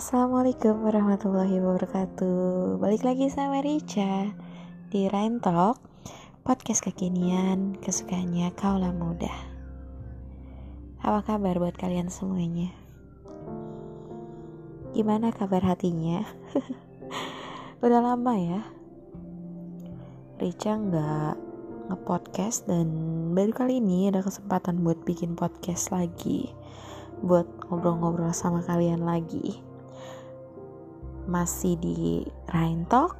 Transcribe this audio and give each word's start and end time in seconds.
Assalamualaikum 0.00 0.80
warahmatullahi 0.80 1.60
wabarakatuh 1.60 2.80
Balik 2.80 3.04
lagi 3.04 3.28
sama 3.28 3.60
Rica 3.60 4.32
Di 4.88 5.12
Rain 5.12 5.44
Talk 5.44 5.76
Podcast 6.40 6.80
kekinian 6.88 7.76
Kesukaannya 7.84 8.48
kaulah 8.56 8.96
muda 8.96 9.28
Apa 11.04 11.20
kabar 11.28 11.60
buat 11.60 11.76
kalian 11.76 12.08
semuanya? 12.08 12.72
Gimana 14.96 15.36
kabar 15.36 15.60
hatinya? 15.68 16.24
Udah 17.84 18.00
lama 18.00 18.40
ya 18.40 18.64
Rica 20.40 20.80
nggak 20.80 21.36
nge-podcast 21.92 22.64
dan 22.64 22.88
baru 23.36 23.52
kali 23.52 23.84
ini 23.84 24.08
ada 24.08 24.24
kesempatan 24.24 24.80
buat 24.80 25.04
bikin 25.04 25.36
podcast 25.36 25.92
lagi 25.92 26.48
buat 27.20 27.44
ngobrol-ngobrol 27.68 28.32
sama 28.32 28.64
kalian 28.64 29.04
lagi 29.04 29.60
masih 31.30 31.78
di 31.78 32.26
Rain 32.50 32.82
Talk 32.90 33.14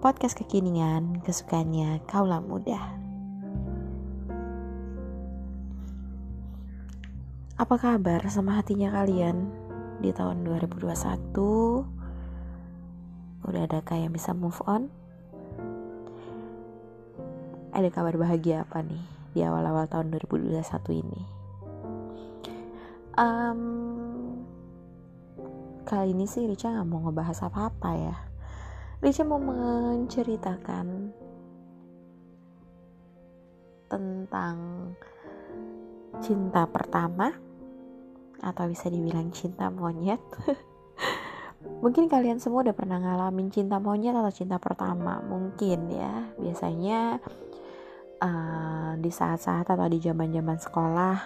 podcast 0.00 0.40
kekinian 0.40 1.20
kesukaannya 1.20 2.00
kaulah 2.08 2.40
muda. 2.40 2.80
Apa 7.60 7.76
kabar 7.76 8.24
sama 8.32 8.56
hatinya 8.56 8.88
kalian 8.88 9.52
di 10.00 10.16
tahun 10.16 10.48
2021 10.48 10.88
udah 13.44 13.62
ada 13.68 13.84
kayak 13.84 14.16
bisa 14.16 14.32
move 14.32 14.56
on? 14.64 14.88
Ada 17.76 17.92
kabar 17.92 18.16
bahagia 18.16 18.64
apa 18.64 18.80
nih 18.80 19.04
di 19.36 19.44
awal-awal 19.44 19.84
tahun 19.92 20.08
2021 20.16 20.56
ini? 21.04 21.20
Um, 23.20 23.60
kali 25.90 26.14
ini 26.14 26.22
sih 26.22 26.46
Rica 26.46 26.70
nggak 26.70 26.86
mau 26.86 27.02
ngebahas 27.02 27.50
apa-apa 27.50 27.90
ya. 27.98 28.16
Rica 29.02 29.26
mau 29.26 29.42
menceritakan 29.42 30.86
tentang 33.90 34.56
cinta 36.22 36.62
pertama 36.70 37.34
atau 38.38 38.70
bisa 38.70 38.86
dibilang 38.86 39.34
cinta 39.34 39.66
monyet. 39.66 40.22
Mungkin 41.82 42.06
kalian 42.06 42.38
semua 42.38 42.62
udah 42.62 42.76
pernah 42.78 43.02
ngalamin 43.02 43.50
cinta 43.50 43.82
monyet 43.82 44.14
atau 44.14 44.30
cinta 44.30 44.62
pertama? 44.62 45.18
Mungkin 45.26 45.90
ya. 45.90 46.30
Biasanya 46.38 47.18
uh, 48.22 48.94
di 48.94 49.10
saat-saat 49.10 49.66
atau 49.66 49.90
di 49.90 49.98
zaman-zaman 49.98 50.54
sekolah 50.54 51.18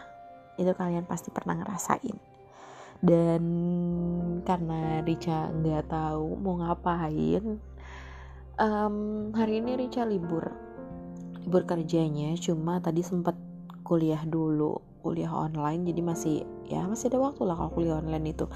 itu 0.56 0.72
kalian 0.72 1.04
pasti 1.04 1.28
pernah 1.28 1.60
ngerasain 1.60 2.33
dan 3.00 3.42
karena 4.44 5.00
Rica 5.02 5.50
nggak 5.50 5.90
tahu 5.90 6.36
mau 6.38 6.60
ngapain 6.60 7.58
um, 8.60 8.96
hari 9.34 9.58
ini 9.62 9.78
Rica 9.78 10.06
libur. 10.06 10.52
Libur 11.44 11.62
kerjanya 11.66 12.32
cuma 12.40 12.78
tadi 12.80 13.02
sempat 13.04 13.36
kuliah 13.84 14.22
dulu 14.24 14.80
kuliah 15.04 15.28
online 15.28 15.84
jadi 15.84 16.00
masih 16.00 16.36
ya 16.64 16.88
masih 16.88 17.12
ada 17.12 17.20
waktu 17.20 17.44
lah 17.44 17.56
kalau 17.60 17.72
kuliah 17.76 18.00
online 18.00 18.32
itu. 18.32 18.46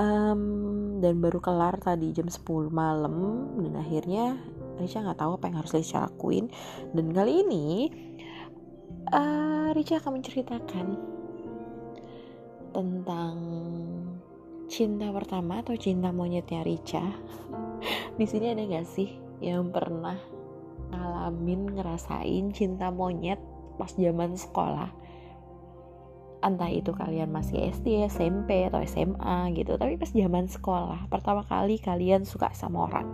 Um, 0.00 0.96
dan 1.04 1.20
baru 1.20 1.44
kelar 1.44 1.76
tadi 1.76 2.16
jam 2.16 2.24
10 2.24 2.72
malam 2.72 3.14
dan 3.60 3.74
akhirnya 3.76 4.38
Rica 4.80 5.04
nggak 5.04 5.20
tahu 5.20 5.36
apa 5.36 5.44
yang 5.50 5.56
harus 5.60 5.72
Rica 5.76 6.08
lakuin. 6.08 6.48
Dan 6.96 7.12
kali 7.12 7.44
ini 7.44 7.66
uh, 9.12 9.68
Rica 9.76 10.00
akan 10.00 10.22
menceritakan 10.22 10.86
tentang 12.70 13.34
cinta 14.70 15.10
pertama 15.10 15.60
atau 15.60 15.74
cinta 15.74 16.14
monyetnya 16.14 16.62
Rica. 16.62 17.02
Di 18.18 18.24
sini 18.24 18.54
ada 18.54 18.62
gak 18.62 18.86
sih 18.86 19.10
yang 19.42 19.74
pernah 19.74 20.16
ngalamin 20.94 21.74
ngerasain 21.74 22.54
cinta 22.54 22.94
monyet 22.94 23.42
pas 23.74 23.90
zaman 23.90 24.38
sekolah? 24.38 24.90
Entah 26.40 26.72
itu 26.72 26.96
kalian 26.96 27.28
masih 27.28 27.68
SD, 27.68 28.08
SMP 28.08 28.64
atau 28.64 28.80
SMA 28.86 29.52
gitu, 29.52 29.76
tapi 29.76 30.00
pas 30.00 30.08
zaman 30.08 30.48
sekolah 30.48 31.04
pertama 31.12 31.44
kali 31.44 31.76
kalian 31.76 32.24
suka 32.24 32.48
sama 32.56 32.88
orang. 32.88 33.12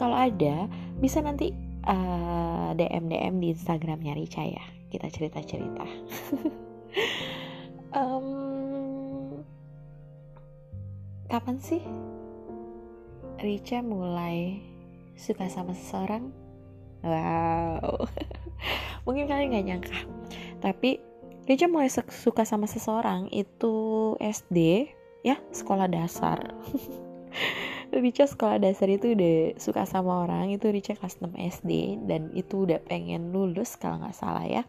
Kalau 0.00 0.16
ada, 0.16 0.64
bisa 0.96 1.20
nanti 1.20 1.52
eh, 1.84 2.68
DM 2.72 3.12
DM 3.12 3.34
di 3.44 3.52
Instagramnya 3.52 4.16
Rica 4.16 4.40
ya. 4.40 4.64
Kita 4.88 5.12
cerita 5.12 5.44
cerita. 5.44 5.84
um, 7.96 8.55
Kapan 11.26 11.58
sih 11.58 11.82
Rica 13.42 13.82
mulai 13.82 14.62
suka 15.18 15.50
sama 15.50 15.74
seseorang? 15.74 16.30
Wow, 17.04 18.08
mungkin 19.04 19.28
kalian 19.28 19.52
gak 19.52 19.66
nyangka. 19.66 19.98
Tapi 20.62 21.02
Rica 21.44 21.68
mulai 21.68 21.90
suka 21.90 22.42
sama 22.48 22.64
seseorang 22.70 23.28
itu 23.34 24.14
SD, 24.18 24.88
ya 25.26 25.36
sekolah 25.52 25.90
dasar. 25.90 26.40
Rica 27.94 28.26
sekolah 28.26 28.58
dasar 28.58 28.90
itu 28.90 29.14
udah 29.14 29.54
suka 29.62 29.86
sama 29.86 30.26
orang 30.26 30.50
itu 30.50 30.68
Rica 30.74 30.98
kelas 30.98 31.22
6 31.22 31.30
SD 31.38 32.02
dan 32.10 32.34
itu 32.34 32.66
udah 32.66 32.82
pengen 32.82 33.30
lulus 33.30 33.78
kalau 33.78 34.02
nggak 34.02 34.16
salah 34.16 34.42
ya. 34.42 34.66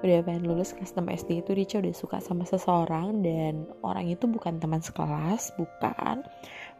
Udah 0.00 0.24
pengen 0.24 0.48
lulus 0.48 0.72
kelas 0.72 0.96
6 0.96 1.04
SD 1.04 1.44
itu 1.44 1.50
Rica 1.52 1.76
udah 1.84 1.94
suka 1.94 2.18
sama 2.24 2.48
seseorang 2.48 3.20
dan 3.20 3.68
orang 3.84 4.08
itu 4.08 4.24
bukan 4.24 4.56
teman 4.58 4.80
sekelas 4.80 5.52
bukan. 5.60 6.24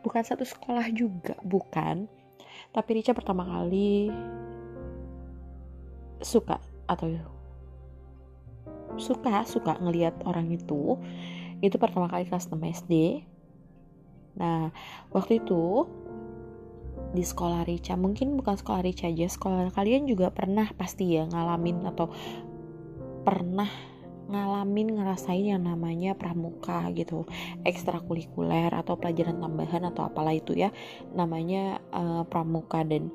Bukan 0.00 0.22
satu 0.24 0.48
sekolah 0.48 0.88
juga 0.90 1.36
bukan. 1.44 2.08
Tapi 2.72 2.90
Rica 2.96 3.12
pertama 3.12 3.44
kali 3.44 4.08
suka 6.24 6.56
atau 6.88 7.12
suka 8.96 9.44
suka 9.44 9.76
ngelihat 9.82 10.16
orang 10.24 10.48
itu 10.48 10.96
itu 11.60 11.76
pertama 11.76 12.08
kali 12.08 12.24
kelas 12.28 12.48
6 12.48 12.56
SD 12.56 13.24
Nah, 14.38 14.74
waktu 15.14 15.42
itu 15.42 15.86
di 17.14 17.22
sekolah 17.22 17.62
Rica, 17.62 17.94
mungkin 17.94 18.34
bukan 18.34 18.58
sekolah 18.58 18.82
Rica 18.82 19.06
aja, 19.06 19.26
sekolah 19.30 19.70
kalian 19.70 20.10
juga 20.10 20.34
pernah 20.34 20.66
pasti 20.74 21.14
ya 21.14 21.26
ngalamin 21.30 21.86
atau 21.86 22.10
pernah 23.22 23.70
ngalamin 24.24 24.96
ngerasain 24.96 25.52
yang 25.52 25.62
namanya 25.68 26.16
pramuka 26.16 26.88
gitu 26.96 27.28
ekstrakurikuler 27.62 28.72
atau 28.72 28.96
pelajaran 28.96 29.36
tambahan 29.36 29.84
atau 29.84 30.08
apalah 30.08 30.32
itu 30.32 30.56
ya 30.56 30.74
namanya 31.14 31.78
uh, 31.94 32.26
pramuka. 32.26 32.82
Dan 32.82 33.14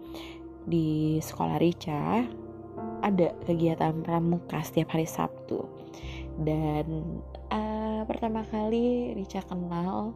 di 0.70 1.18
sekolah 1.20 1.58
Rica 1.60 2.24
ada 3.04 3.36
kegiatan 3.44 4.00
pramuka 4.06 4.64
setiap 4.64 4.96
hari 4.96 5.10
Sabtu. 5.10 5.66
Dan 6.40 7.20
uh, 7.52 8.02
pertama 8.08 8.48
kali 8.48 9.12
Rica 9.18 9.44
kenal 9.44 10.16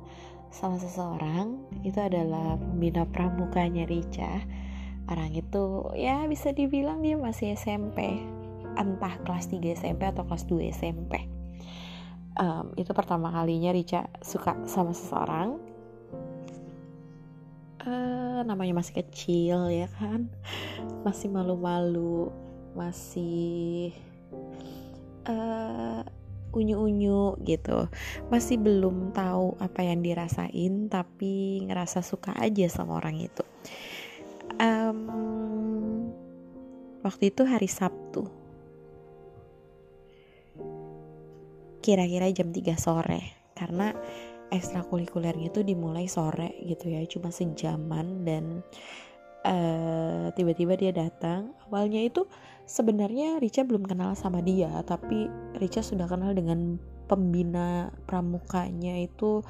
sama 0.54 0.78
seseorang 0.78 1.58
itu 1.82 1.98
adalah 1.98 2.62
pembina 2.62 3.10
pramukanya 3.10 3.90
Rica. 3.90 4.46
Orang 5.10 5.34
itu 5.34 5.90
ya 5.98 6.24
bisa 6.30 6.54
dibilang 6.54 7.02
dia 7.02 7.18
masih 7.18 7.58
SMP 7.58 8.22
entah 8.78 9.18
kelas 9.26 9.50
3 9.50 9.60
SMP 9.74 10.02
atau 10.06 10.24
kelas 10.24 10.46
2 10.48 10.70
SMP 10.72 11.34
um, 12.38 12.74
itu 12.78 12.92
pertama 12.94 13.30
kalinya 13.30 13.74
Rica 13.74 14.10
suka 14.22 14.58
sama 14.66 14.94
seseorang. 14.94 15.58
Uh, 17.84 18.40
namanya 18.48 18.80
masih 18.80 19.04
kecil 19.04 19.68
ya 19.68 19.92
kan? 20.00 20.32
Masih 21.04 21.28
malu-malu 21.28 22.32
masih 22.74 23.94
uh, 25.28 26.02
unyu-unyu 26.54 27.42
gitu. 27.44 27.90
Masih 28.30 28.62
belum 28.62 29.12
tahu 29.12 29.58
apa 29.58 29.82
yang 29.84 30.06
dirasain 30.06 30.88
tapi 30.88 31.66
ngerasa 31.66 32.06
suka 32.06 32.38
aja 32.38 32.70
sama 32.70 33.02
orang 33.02 33.20
itu. 33.20 33.44
Um, 34.62 36.14
waktu 37.04 37.34
itu 37.34 37.44
hari 37.44 37.68
Sabtu. 37.68 38.30
Kira-kira 41.84 42.32
jam 42.32 42.56
3 42.56 42.80
sore 42.80 43.52
karena 43.58 43.92
ekstrakurikulernya 44.54 45.50
itu 45.50 45.66
dimulai 45.66 46.06
sore 46.06 46.54
gitu 46.64 46.94
ya 46.94 47.02
cuma 47.10 47.34
sejaman 47.34 48.22
dan 48.24 48.62
tiba 49.44 49.52
eh, 49.52 50.28
tiba-tiba 50.40 50.74
dia 50.80 50.92
datang. 50.96 51.52
Awalnya 51.68 52.08
itu 52.08 52.24
sebenarnya 52.64 53.40
Richa 53.44 53.68
belum 53.68 53.84
kenal 53.84 54.16
sama 54.16 54.40
dia 54.40 54.72
tapi 54.88 55.28
Richa 55.60 55.84
sudah 55.84 56.08
kenal 56.08 56.32
dengan 56.32 56.80
pembina 57.06 57.92
pramukanya 58.08 59.04
itu 59.04 59.44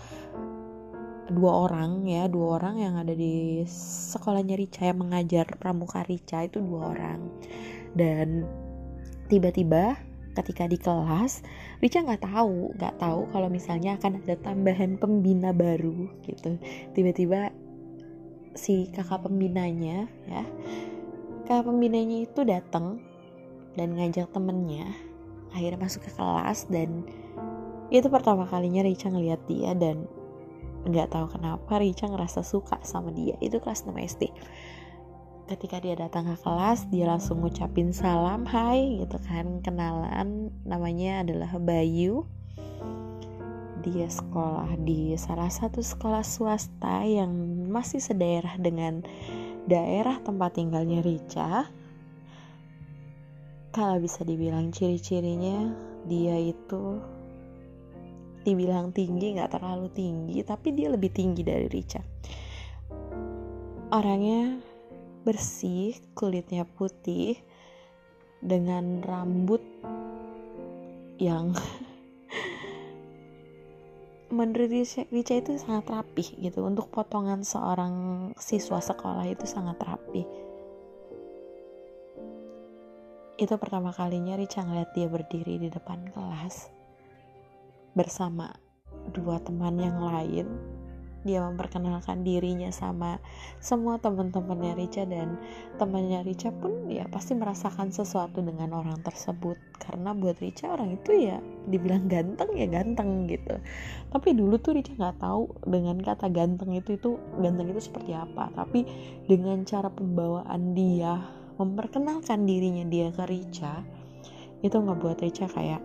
dua 1.32 1.70
orang 1.70 2.04
ya 2.04 2.28
dua 2.28 2.60
orang 2.60 2.76
yang 2.84 3.00
ada 3.00 3.16
di 3.16 3.64
sekolahnya 4.12 4.60
Richa 4.60 4.92
yang 4.92 5.00
mengajar 5.00 5.48
pramuka 5.56 6.04
Richa 6.04 6.44
itu 6.44 6.60
dua 6.60 6.92
orang. 6.92 7.22
Dan 7.96 8.44
tiba-tiba 9.32 9.96
ketika 10.34 10.66
di 10.66 10.82
kelas 10.82 11.46
Rica 11.78 12.02
nggak 12.02 12.26
tahu 12.26 12.74
nggak 12.76 12.98
tahu 12.98 13.30
kalau 13.30 13.48
misalnya 13.54 13.96
akan 14.02 14.20
ada 14.26 14.36
tambahan 14.42 15.00
pembina 15.00 15.56
baru 15.56 16.12
gitu. 16.28 16.60
Tiba-tiba 16.92 17.54
si 18.54 18.92
kakak 18.92 19.26
pembinanya 19.26 20.06
ya 20.30 20.46
kakak 21.44 21.68
pembinanya 21.68 22.24
itu 22.24 22.42
datang 22.48 23.04
dan 23.76 23.96
ngajak 23.98 24.32
temennya 24.32 24.88
akhirnya 25.54 25.80
masuk 25.86 26.08
ke 26.08 26.12
kelas 26.18 26.66
dan 26.70 27.06
itu 27.94 28.10
pertama 28.10 28.50
kalinya 28.50 28.82
Rica 28.82 29.06
ngeliat 29.06 29.42
dia 29.46 29.78
dan 29.78 30.10
nggak 30.84 31.14
tahu 31.14 31.30
kenapa 31.32 31.80
Rica 31.80 32.10
ngerasa 32.10 32.44
suka 32.44 32.82
sama 32.84 33.14
dia. 33.14 33.38
Itu 33.40 33.62
kelas 33.64 33.88
6 33.88 33.94
SD 33.96 34.24
ketika 35.44 35.76
dia 35.84 35.92
datang 36.00 36.24
ke 36.24 36.40
kelas 36.40 36.88
dia 36.88 37.04
langsung 37.04 37.44
ngucapin 37.44 37.92
salam 37.94 38.48
hai 38.50 38.98
gitu 38.98 39.20
kan. 39.30 39.62
Kenalan 39.62 40.50
namanya 40.66 41.22
adalah 41.22 41.54
Bayu. 41.62 42.26
Dia 43.84 44.08
sekolah 44.08 44.80
di 44.80 45.12
salah 45.20 45.52
satu 45.52 45.84
sekolah 45.84 46.24
swasta 46.24 47.04
yang 47.04 47.30
masih 47.68 48.00
sedaerah 48.00 48.56
dengan 48.56 49.04
daerah 49.64 50.20
tempat 50.20 50.60
tinggalnya 50.60 51.00
Rica 51.00 51.68
kalau 53.74 53.98
bisa 53.98 54.22
dibilang 54.22 54.70
ciri-cirinya 54.70 55.74
dia 56.06 56.38
itu 56.38 57.02
dibilang 58.44 58.92
tinggi 58.92 59.40
nggak 59.40 59.56
terlalu 59.56 59.88
tinggi 59.96 60.44
tapi 60.44 60.76
dia 60.76 60.92
lebih 60.92 61.10
tinggi 61.10 61.42
dari 61.42 61.68
Rica. 61.72 62.04
Orangnya 63.94 64.60
bersih, 65.24 65.96
kulitnya 66.12 66.68
putih, 66.68 67.40
dengan 68.44 69.00
rambut 69.00 69.64
yang 71.18 71.56
menurut 74.34 74.70
Rica 75.14 75.34
itu 75.38 75.56
sangat 75.62 75.86
rapih 75.94 76.26
gitu. 76.42 76.66
Untuk 76.66 76.90
potongan 76.90 77.46
seorang 77.46 77.94
siswa 78.36 78.82
sekolah 78.82 79.30
itu 79.30 79.46
sangat 79.46 79.78
rapih. 79.86 80.26
Itu 83.38 83.54
pertama 83.62 83.94
kalinya 83.94 84.34
Rica 84.34 84.66
ngeliat 84.66 84.92
dia 84.98 85.06
berdiri 85.06 85.62
di 85.62 85.70
depan 85.70 86.10
kelas 86.10 86.74
bersama 87.94 88.50
dua 89.14 89.38
teman 89.42 89.78
yang 89.78 90.02
lain 90.02 90.73
dia 91.24 91.40
memperkenalkan 91.44 92.22
dirinya 92.22 92.70
sama 92.70 93.20
semua 93.64 94.00
teman-temannya 94.00 94.76
Rica 94.76 95.08
dan 95.08 95.40
temannya 95.80 96.24
Rica 96.28 96.52
pun 96.52 96.92
ya 96.92 97.08
pasti 97.08 97.34
merasakan 97.36 97.90
sesuatu 97.96 98.44
dengan 98.44 98.76
orang 98.76 99.00
tersebut. 99.02 99.56
Karena 99.80 100.12
buat 100.12 100.40
Rica 100.40 100.72
orang 100.76 101.00
itu 101.00 101.12
ya 101.16 101.40
dibilang 101.68 102.08
ganteng 102.12 102.52
ya 102.56 102.68
ganteng 102.68 103.26
gitu. 103.32 103.60
Tapi 104.12 104.36
dulu 104.36 104.60
tuh 104.60 104.80
Rica 104.80 104.96
nggak 104.96 105.20
tahu 105.24 105.44
dengan 105.64 106.00
kata 106.04 106.28
ganteng 106.30 106.76
itu 106.76 107.00
itu 107.00 107.16
ganteng 107.40 107.72
itu 107.72 107.82
seperti 107.82 108.12
apa. 108.12 108.52
Tapi 108.52 108.86
dengan 109.28 109.64
cara 109.64 109.88
pembawaan 109.88 110.76
dia 110.76 111.20
memperkenalkan 111.56 112.44
dirinya 112.44 112.84
dia 112.88 113.10
ke 113.16 113.24
Rica 113.30 113.84
itu 114.64 114.76
nggak 114.80 115.00
buat 115.00 115.20
Rica 115.20 115.46
kayak 115.52 115.82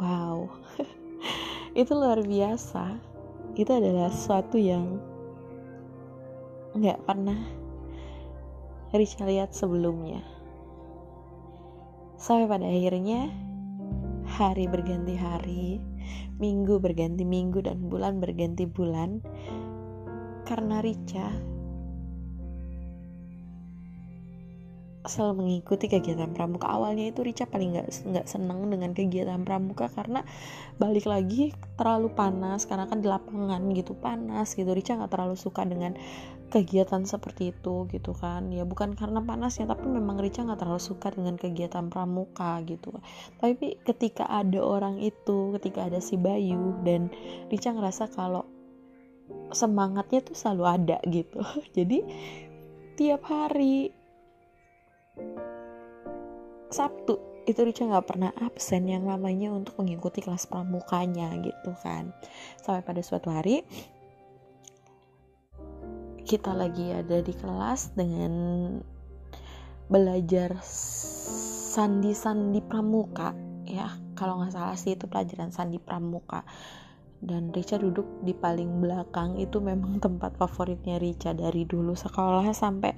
wow. 0.00 0.48
Itu 1.74 1.98
luar 1.98 2.22
biasa 2.22 3.13
itu 3.54 3.70
adalah 3.70 4.10
sesuatu 4.10 4.58
yang 4.58 4.98
nggak 6.74 7.06
pernah 7.06 7.38
Risha 8.94 9.26
lihat 9.26 9.50
sebelumnya. 9.50 10.22
Sampai 12.14 12.46
pada 12.46 12.66
akhirnya 12.66 13.30
hari 14.26 14.70
berganti 14.70 15.14
hari 15.18 15.82
minggu 16.38 16.82
berganti 16.82 17.22
minggu 17.22 17.62
dan 17.62 17.86
bulan 17.86 18.18
berganti 18.18 18.66
bulan 18.66 19.22
karena 20.42 20.82
Rica 20.82 21.53
selalu 25.04 25.44
mengikuti 25.44 25.86
kegiatan 25.86 26.32
pramuka. 26.32 26.64
Awalnya 26.64 27.12
itu 27.12 27.20
Rica 27.20 27.44
paling 27.44 27.76
nggak 27.76 27.88
nggak 28.08 28.26
seneng 28.26 28.72
dengan 28.72 28.96
kegiatan 28.96 29.44
pramuka 29.44 29.92
karena 29.92 30.24
balik 30.80 31.04
lagi 31.04 31.52
terlalu 31.76 32.08
panas 32.10 32.64
karena 32.64 32.88
kan 32.88 33.04
di 33.04 33.08
lapangan 33.12 33.60
gitu 33.76 33.92
panas 33.92 34.56
gitu. 34.56 34.72
Rica 34.72 34.96
nggak 34.96 35.12
terlalu 35.12 35.36
suka 35.36 35.68
dengan 35.68 35.92
kegiatan 36.48 37.04
seperti 37.04 37.52
itu 37.52 37.84
gitu 37.92 38.16
kan. 38.16 38.48
Ya 38.48 38.64
bukan 38.64 38.96
karena 38.96 39.20
panasnya 39.20 39.68
tapi 39.68 39.84
memang 39.92 40.16
Rica 40.16 40.40
nggak 40.40 40.60
terlalu 40.64 40.80
suka 40.80 41.12
dengan 41.12 41.36
kegiatan 41.36 41.92
pramuka 41.92 42.64
gitu. 42.64 42.96
Tapi 43.38 43.76
ketika 43.84 44.24
ada 44.24 44.64
orang 44.64 44.96
itu 45.04 45.52
ketika 45.60 45.84
ada 45.84 46.00
si 46.00 46.16
Bayu 46.16 46.80
dan 46.80 47.12
Rica 47.52 47.76
ngerasa 47.76 48.08
kalau 48.08 48.48
semangatnya 49.52 50.24
tuh 50.24 50.36
selalu 50.36 50.64
ada 50.64 50.98
gitu. 51.08 51.44
Jadi 51.76 52.00
tiap 52.96 53.26
hari 53.26 54.03
Sabtu 56.74 57.34
itu 57.44 57.60
Rica 57.60 57.84
nggak 57.84 58.08
pernah 58.08 58.32
absen 58.40 58.88
yang 58.88 59.04
namanya 59.04 59.52
untuk 59.52 59.76
mengikuti 59.78 60.24
kelas 60.24 60.48
pramukanya 60.48 61.30
gitu 61.44 61.76
kan. 61.84 62.10
Sampai 62.58 62.82
pada 62.82 63.04
suatu 63.04 63.28
hari 63.28 63.62
kita 66.24 66.56
lagi 66.56 66.88
ada 66.90 67.20
di 67.20 67.36
kelas 67.36 67.92
dengan 67.92 68.32
belajar 69.92 70.56
sandi-sandi 71.76 72.64
pramuka. 72.64 73.36
Ya 73.68 73.92
kalau 74.16 74.40
nggak 74.40 74.56
salah 74.56 74.76
sih 74.78 74.96
itu 74.96 75.04
pelajaran 75.04 75.52
sandi 75.52 75.76
pramuka 75.76 76.42
dan 77.24 77.54
Rica 77.54 77.80
duduk 77.80 78.04
di 78.20 78.36
paling 78.36 78.84
belakang 78.84 79.40
itu 79.40 79.62
memang 79.62 79.98
tempat 80.04 80.36
favoritnya 80.36 81.00
Rica 81.00 81.32
dari 81.32 81.64
dulu. 81.64 81.96
Sekolah 81.96 82.50
sampai 82.52 82.92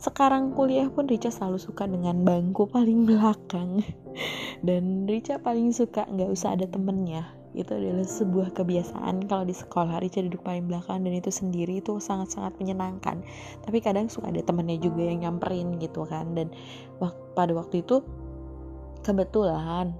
sekarang 0.00 0.56
kuliah 0.56 0.88
pun 0.88 1.08
Rica 1.08 1.28
selalu 1.28 1.58
suka 1.60 1.84
dengan 1.84 2.22
bangku 2.24 2.68
paling 2.68 3.04
belakang. 3.04 3.84
Dan 4.66 5.04
Rica 5.04 5.36
paling 5.36 5.72
suka 5.76 6.08
nggak 6.08 6.30
usah 6.32 6.56
ada 6.56 6.64
temennya. 6.64 7.28
Itu 7.56 7.72
adalah 7.72 8.04
sebuah 8.04 8.52
kebiasaan 8.52 9.24
kalau 9.28 9.48
di 9.48 9.56
sekolah. 9.56 10.00
Rica 10.00 10.20
duduk 10.20 10.44
paling 10.44 10.68
belakang 10.68 11.00
dan 11.08 11.16
itu 11.16 11.32
sendiri 11.32 11.80
itu 11.80 11.96
sangat-sangat 11.96 12.52
menyenangkan. 12.60 13.24
Tapi 13.64 13.80
kadang 13.80 14.12
suka 14.12 14.28
ada 14.28 14.44
temennya 14.44 14.76
juga 14.76 15.08
yang 15.08 15.24
nyamperin 15.24 15.80
gitu 15.80 16.04
kan. 16.04 16.36
Dan 16.36 16.52
pada 17.32 17.52
waktu 17.56 17.80
itu 17.80 18.04
kebetulan 19.00 19.96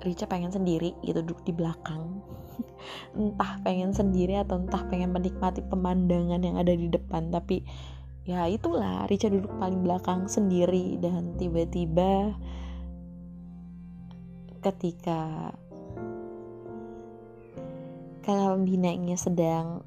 Rica 0.00 0.24
pengen 0.24 0.48
sendiri 0.48 0.96
gitu 1.04 1.20
duduk 1.20 1.44
di 1.44 1.52
belakang. 1.52 2.24
Entah 3.18 3.60
pengen 3.60 3.92
sendiri 3.92 4.40
atau 4.40 4.56
entah 4.56 4.80
pengen 4.88 5.12
menikmati 5.12 5.60
pemandangan 5.60 6.40
yang 6.40 6.56
ada 6.56 6.72
di 6.72 6.88
depan 6.88 7.28
tapi 7.28 7.60
ya 8.24 8.48
itulah 8.48 9.04
Rica 9.08 9.28
duduk 9.28 9.52
paling 9.60 9.84
belakang 9.84 10.24
sendiri 10.28 10.96
dan 11.00 11.36
tiba-tiba 11.36 12.36
ketika 14.60 15.52
kakak 18.24 18.48
pembinanya 18.56 19.16
sedang 19.16 19.80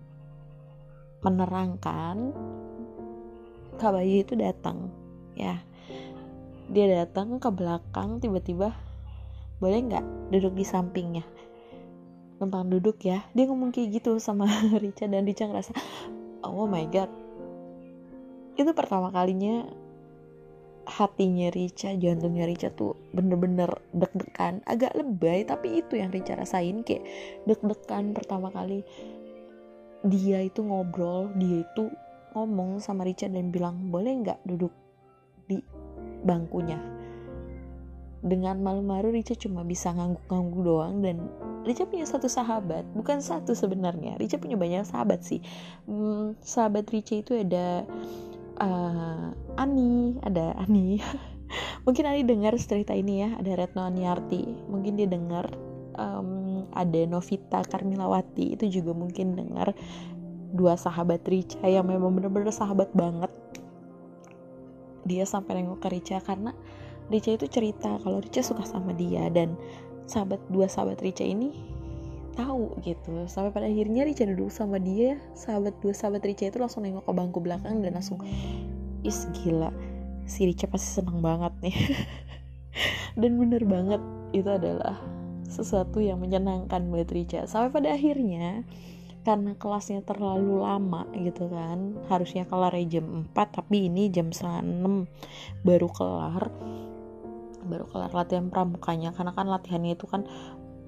menerangkan 1.24 2.34
Kak 3.78 3.90
Bayu 3.94 4.22
itu 4.22 4.38
datang 4.38 4.94
ya. 5.34 5.62
Dia 6.70 7.04
datang 7.04 7.42
ke 7.42 7.50
belakang 7.50 8.22
tiba-tiba 8.22 8.74
boleh 9.64 9.80
nggak 9.88 10.06
duduk 10.36 10.60
di 10.60 10.68
sampingnya? 10.68 11.24
Numpang 12.44 12.68
duduk 12.68 13.00
ya. 13.00 13.24
Dia 13.32 13.48
ngomong 13.48 13.72
kayak 13.72 14.04
gitu 14.04 14.20
sama 14.20 14.44
Richa 14.84 15.08
dan 15.08 15.24
Richa 15.24 15.48
ngerasa 15.48 15.72
oh 16.44 16.68
my 16.68 16.84
god. 16.92 17.08
Itu 18.60 18.76
pertama 18.76 19.08
kalinya 19.16 19.64
hatinya 20.84 21.48
Richa 21.48 21.96
jantungnya 21.96 22.44
Richa 22.44 22.76
tuh 22.76 23.00
bener-bener 23.16 23.72
deg-degan. 23.96 24.60
Agak 24.68 25.00
lebay 25.00 25.48
tapi 25.48 25.80
itu 25.80 25.96
yang 25.96 26.12
Richa 26.12 26.36
rasain 26.36 26.84
kayak 26.84 27.08
deg-degan 27.48 28.12
pertama 28.12 28.52
kali 28.52 28.84
dia 30.04 30.44
itu 30.44 30.60
ngobrol 30.60 31.32
dia 31.40 31.64
itu 31.64 31.88
ngomong 32.36 32.84
sama 32.84 33.08
Richa 33.08 33.32
dan 33.32 33.56
bilang 33.56 33.88
boleh 33.88 34.12
nggak 34.20 34.44
duduk 34.44 34.76
di 35.48 35.64
bangkunya 36.28 36.93
dengan 38.24 38.56
malu-malu 38.64 39.20
Richa 39.20 39.36
cuma 39.36 39.68
bisa 39.68 39.92
ngangguk-ngangguk 39.92 40.62
doang 40.64 41.04
dan 41.04 41.28
Rica 41.68 41.84
punya 41.84 42.08
satu 42.08 42.32
sahabat 42.32 42.88
bukan 42.96 43.20
satu 43.20 43.52
sebenarnya 43.52 44.16
Rica 44.16 44.40
punya 44.40 44.56
banyak 44.56 44.88
sahabat 44.88 45.28
sih. 45.28 45.44
Hmm, 45.84 46.40
sahabat 46.40 46.88
Rica 46.88 47.20
itu 47.20 47.36
ada 47.36 47.84
uh, 48.64 49.28
Ani 49.60 50.16
ada 50.24 50.56
Ani. 50.56 51.04
Mungkin 51.86 52.04
Ani 52.08 52.24
dengar 52.24 52.56
cerita 52.56 52.96
ini 52.96 53.28
ya 53.28 53.30
ada 53.36 53.52
Retno 53.60 53.84
Aniarti. 53.84 54.72
Mungkin 54.72 54.96
dia 54.96 55.08
dengar 55.12 55.52
um, 56.00 56.64
ada 56.72 57.04
Novita 57.04 57.60
Karmilawati 57.68 58.56
itu 58.56 58.82
juga 58.82 58.96
mungkin 58.96 59.36
dengar 59.36 59.76
dua 60.56 60.80
sahabat 60.80 61.28
Rica 61.28 61.68
yang 61.68 61.92
memang 61.92 62.16
benar-benar 62.16 62.56
sahabat 62.56 62.88
banget. 62.96 63.30
Dia 65.04 65.28
sampai 65.28 65.60
nengok 65.60 65.84
ke 65.84 65.88
Rica 65.92 66.18
karena 66.24 66.56
Rica 67.12 67.36
itu 67.36 67.48
cerita 67.50 68.00
kalau 68.04 68.24
Rica 68.24 68.40
suka 68.40 68.64
sama 68.64 68.96
dia 68.96 69.28
dan 69.32 69.56
sahabat 70.08 70.40
dua 70.52 70.68
sahabat 70.68 71.00
Rica 71.04 71.24
ini 71.24 71.52
tahu 72.34 72.74
gitu. 72.82 73.26
Sampai 73.30 73.54
pada 73.54 73.68
akhirnya 73.70 74.04
Rica 74.04 74.26
duduk 74.26 74.50
sama 74.50 74.82
dia 74.82 75.20
sahabat 75.38 75.78
dua 75.80 75.94
sahabat 75.94 76.24
Rica 76.26 76.50
itu 76.50 76.58
langsung 76.58 76.84
nengok 76.84 77.06
ke 77.06 77.14
bangku 77.14 77.40
belakang 77.40 77.82
dan 77.82 77.94
langsung 77.94 78.20
is 79.06 79.28
gila 79.42 79.70
si 80.24 80.48
Rica 80.48 80.66
pasti 80.68 81.02
senang 81.02 81.20
banget 81.20 81.54
nih. 81.62 81.78
Dan 83.20 83.38
bener 83.38 83.62
banget 83.70 84.02
itu 84.34 84.50
adalah 84.50 84.98
sesuatu 85.46 86.02
yang 86.02 86.18
menyenangkan 86.18 86.82
buat 86.90 87.06
Rica 87.14 87.46
sampai 87.46 87.70
pada 87.70 87.94
akhirnya 87.94 88.66
karena 89.24 89.56
kelasnya 89.56 90.04
terlalu 90.04 90.60
lama 90.66 91.08
gitu 91.16 91.48
kan 91.48 91.96
harusnya 92.12 92.44
kelar 92.44 92.76
jam 92.92 93.24
4 93.32 93.56
tapi 93.56 93.88
ini 93.88 94.12
jam 94.12 94.36
6 94.36 95.64
baru 95.64 95.88
kelar 95.88 96.52
baru 97.66 97.90
kelar 97.90 98.12
latihan 98.12 98.48
pramukanya 98.48 99.16
karena 99.16 99.32
kan 99.34 99.48
latihannya 99.50 99.96
itu 99.98 100.06
kan 100.06 100.28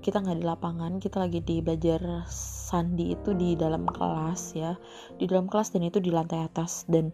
kita 0.06 0.22
nggak 0.22 0.38
di 0.38 0.46
lapangan 0.46 0.92
kita 1.02 1.18
lagi 1.18 1.42
di 1.42 1.66
belajar 1.66 2.30
sandi 2.30 3.18
itu 3.18 3.34
di 3.34 3.58
dalam 3.58 3.90
kelas 3.90 4.54
ya 4.54 4.78
di 5.18 5.26
dalam 5.26 5.50
kelas 5.50 5.74
dan 5.74 5.82
itu 5.88 5.98
di 5.98 6.14
lantai 6.14 6.46
atas 6.46 6.86
dan 6.86 7.10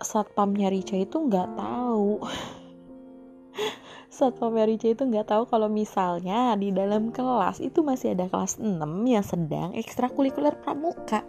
satpamnya 0.00 0.72
Rica 0.72 0.96
itu 0.96 1.16
nggak 1.20 1.58
tahu 1.58 2.24
Satpam 4.14 4.54
Rica 4.54 4.86
itu 4.86 5.02
nggak 5.02 5.26
tahu 5.26 5.42
kalau 5.50 5.66
misalnya 5.66 6.54
di 6.54 6.70
dalam 6.70 7.10
kelas 7.10 7.58
itu 7.58 7.82
masih 7.82 8.14
ada 8.14 8.30
kelas 8.30 8.62
6 8.62 8.78
yang 9.10 9.26
sedang 9.26 9.74
ekstrakurikuler 9.74 10.54
pramuka. 10.62 11.26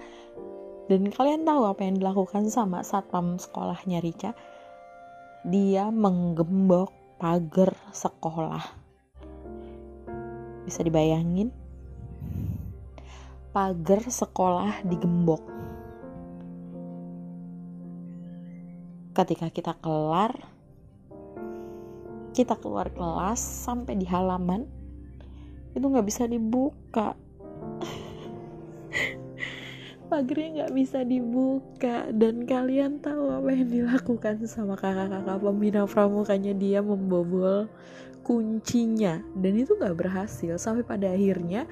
Dan 0.86 1.10
kalian 1.10 1.50
tahu 1.50 1.66
apa 1.66 1.82
yang 1.82 1.98
dilakukan 1.98 2.46
sama 2.54 2.86
satpam 2.86 3.42
sekolahnya 3.42 4.06
Rica? 4.06 4.38
Dia 5.46 5.94
menggembok 5.94 6.90
pagar 7.22 7.78
sekolah. 7.94 8.66
Bisa 10.66 10.82
dibayangin? 10.82 11.54
Pagar 13.54 14.02
sekolah 14.10 14.82
digembok. 14.90 15.46
Ketika 19.14 19.54
kita 19.54 19.78
kelar, 19.78 20.34
kita 22.34 22.58
keluar 22.58 22.90
kelas 22.90 23.38
sampai 23.38 24.02
di 24.02 24.10
halaman 24.10 24.66
itu 25.78 25.86
nggak 25.86 26.08
bisa 26.10 26.26
dibuka 26.26 27.14
pagarnya 30.08 30.50
nggak 30.64 30.74
bisa 30.76 31.02
dibuka. 31.02 32.10
Dan 32.14 32.46
kalian 32.46 33.04
tahu 33.04 33.30
apa 33.30 33.50
yang 33.52 33.70
dilakukan 33.70 34.46
sama 34.46 34.78
kakak-kakak 34.78 35.38
pembina 35.42 35.84
pramukanya? 35.90 36.54
Dia 36.56 36.80
membobol 36.80 37.68
kuncinya. 38.22 39.20
Dan 39.38 39.54
itu 39.60 39.76
nggak 39.76 39.98
berhasil. 39.98 40.56
Sampai 40.58 40.86
pada 40.86 41.12
akhirnya 41.12 41.66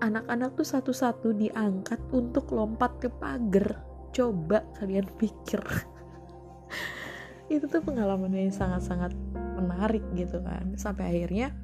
anak-anak 0.00 0.54
tuh 0.54 0.66
satu-satu 0.66 1.34
diangkat 1.34 2.00
untuk 2.14 2.50
lompat 2.54 2.96
ke 3.02 3.08
pagar. 3.10 3.82
Coba 4.14 4.64
kalian 4.80 5.06
pikir. 5.20 5.60
Itu 7.52 7.70
tuh 7.70 7.78
pengalaman 7.78 8.34
yang 8.34 8.50
sangat-sangat 8.50 9.14
menarik 9.54 10.02
gitu 10.18 10.42
kan. 10.42 10.74
Sampai 10.74 11.14
akhirnya 11.14 11.54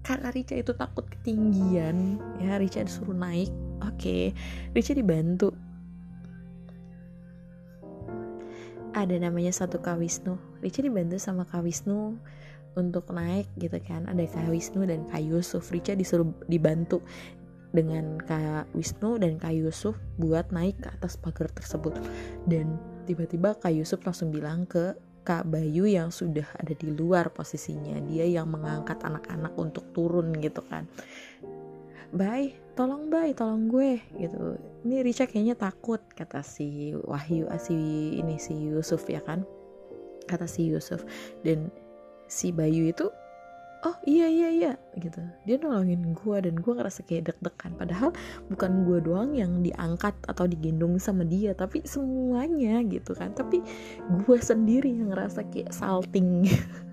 karena 0.00 0.32
Rica 0.32 0.56
itu 0.56 0.72
takut 0.72 1.04
ketinggian 1.06 2.16
ya 2.40 2.56
Rica 2.56 2.80
disuruh 2.80 3.14
naik 3.14 3.52
oke 3.84 3.96
okay. 3.96 4.32
Rica 4.72 4.92
dibantu. 4.94 5.52
Ada 8.90 9.22
namanya 9.22 9.54
satu 9.54 9.78
Kawisnu 9.78 10.50
Rica 10.60 10.84
dibantu 10.84 11.16
sama 11.16 11.48
Kawisnu 11.48 12.20
untuk 12.78 13.10
naik 13.10 13.50
gitu 13.58 13.80
kan. 13.82 14.06
Ada 14.06 14.28
Kak 14.30 14.46
Wisnu 14.52 14.86
dan 14.86 15.08
Kak 15.08 15.22
Yusuf. 15.24 15.72
Rica 15.72 15.96
disuruh 15.96 16.30
dibantu 16.46 17.02
dengan 17.70 18.18
Kak 18.22 18.70
Wisnu 18.74 19.18
dan 19.18 19.38
Kak 19.38 19.54
Yusuf 19.54 19.98
buat 20.18 20.50
naik 20.54 20.78
ke 20.82 20.88
atas 20.90 21.18
pagar 21.18 21.50
tersebut. 21.50 21.96
Dan 22.46 22.78
tiba-tiba 23.08 23.56
Kak 23.58 23.74
Yusuf 23.74 24.02
langsung 24.04 24.30
bilang 24.30 24.68
ke 24.68 24.94
Kak 25.26 25.50
Bayu 25.50 25.84
yang 25.84 26.10
sudah 26.10 26.46
ada 26.56 26.72
di 26.72 26.90
luar 26.90 27.30
posisinya. 27.34 27.98
Dia 28.06 28.26
yang 28.26 28.50
mengangkat 28.50 29.02
anak-anak 29.02 29.54
untuk 29.58 29.90
turun 29.96 30.34
gitu 30.38 30.62
kan 30.66 30.86
Bay, 32.10 32.58
tolong 32.74 33.06
Bay, 33.06 33.30
tolong 33.30 33.70
gue 33.70 34.02
gitu. 34.18 34.58
Ini 34.82 35.06
Richa 35.06 35.30
kayaknya 35.30 35.54
takut 35.54 36.02
kata 36.18 36.42
si 36.42 36.90
Wahyu, 36.94 37.46
ah, 37.46 37.60
si 37.60 37.74
ini 38.18 38.36
si 38.42 38.56
Yusuf 38.56 39.06
ya 39.06 39.22
kan. 39.22 39.46
Kata 40.26 40.50
si 40.50 40.66
Yusuf. 40.66 41.06
Dan 41.46 41.70
si 42.26 42.50
Bayu 42.50 42.90
itu 42.90 43.06
oh 43.80 43.96
iya 44.04 44.26
iya 44.26 44.48
iya 44.50 44.72
gitu. 44.98 45.22
Dia 45.46 45.56
nolongin 45.62 46.12
gue 46.12 46.36
dan 46.42 46.58
gue 46.58 46.72
ngerasa 46.74 47.06
kayak 47.06 47.30
deg-degan. 47.30 47.78
Padahal 47.78 48.10
bukan 48.50 48.84
gue 48.84 48.98
doang 49.00 49.30
yang 49.32 49.62
diangkat 49.62 50.12
atau 50.26 50.44
digendong 50.50 50.98
sama 50.98 51.22
dia 51.22 51.54
tapi 51.54 51.86
semuanya 51.86 52.82
gitu 52.90 53.14
kan. 53.14 53.30
Tapi 53.38 53.62
gue 54.26 54.38
sendiri 54.42 54.90
yang 54.90 55.14
ngerasa 55.14 55.46
kayak 55.46 55.70
salting. 55.70 56.50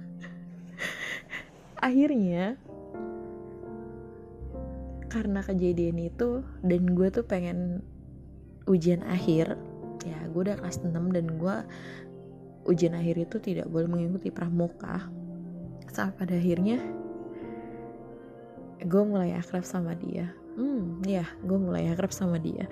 Akhirnya 1.87 2.57
karena 5.17 5.41
kejadian 5.41 5.97
itu 5.97 6.45
dan 6.61 6.93
gue 6.93 7.09
tuh 7.09 7.25
pengen 7.25 7.81
ujian 8.69 9.01
akhir. 9.01 9.57
Ya 10.05 10.29
gue 10.29 10.41
udah 10.45 10.61
kelas 10.61 10.85
6 10.85 10.93
dan 10.93 11.25
gue 11.41 11.55
ujian 12.69 12.93
akhir 12.93 13.25
itu 13.25 13.41
tidak 13.41 13.65
boleh 13.65 13.89
mengikuti 13.89 14.29
pramuka. 14.29 15.09
Sampai 15.89 16.13
pada 16.21 16.37
akhirnya 16.37 16.77
gue 18.85 19.03
mulai 19.09 19.33
akrab 19.33 19.65
sama 19.65 19.97
dia. 19.97 20.29
Hmm 20.53 21.01
ya 21.01 21.25
gue 21.41 21.57
mulai 21.57 21.89
akrab 21.89 22.13
sama 22.13 22.37
dia. 22.37 22.69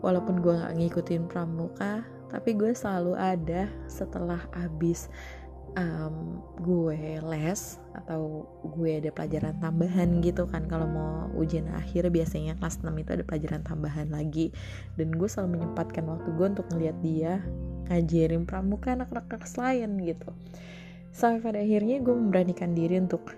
Walaupun 0.00 0.40
gue 0.40 0.56
nggak 0.56 0.74
ngikutin 0.80 1.28
pramuka 1.28 2.00
tapi 2.32 2.56
gue 2.56 2.72
selalu 2.72 3.12
ada 3.14 3.68
setelah 3.86 4.40
abis 4.56 5.12
um, 5.74 6.38
gue 6.62 7.18
les 7.20 7.60
atau 7.94 8.46
gue 8.62 8.90
ada 8.98 9.10
pelajaran 9.10 9.54
tambahan 9.58 10.22
gitu 10.22 10.46
kan. 10.48 10.66
Kalau 10.70 10.86
mau 10.88 11.28
ujian 11.36 11.68
akhir 11.74 12.08
biasanya 12.10 12.56
kelas 12.58 12.80
6 12.82 12.90
itu 12.94 13.10
ada 13.20 13.24
pelajaran 13.26 13.62
tambahan 13.62 14.08
lagi. 14.10 14.54
Dan 14.94 15.14
gue 15.14 15.28
selalu 15.28 15.60
menyempatkan 15.60 16.06
waktu 16.06 16.28
gue 16.34 16.46
untuk 16.46 16.66
ngeliat 16.72 16.96
dia 17.02 17.42
ngajarin 17.90 18.48
pramuka 18.48 18.96
anak-anak 18.96 19.28
kelas 19.28 19.54
lain 19.60 19.90
gitu. 20.02 20.30
Sampai 21.14 21.44
pada 21.44 21.58
akhirnya 21.62 22.02
gue 22.02 22.14
memberanikan 22.14 22.74
diri 22.74 22.98
untuk 22.98 23.34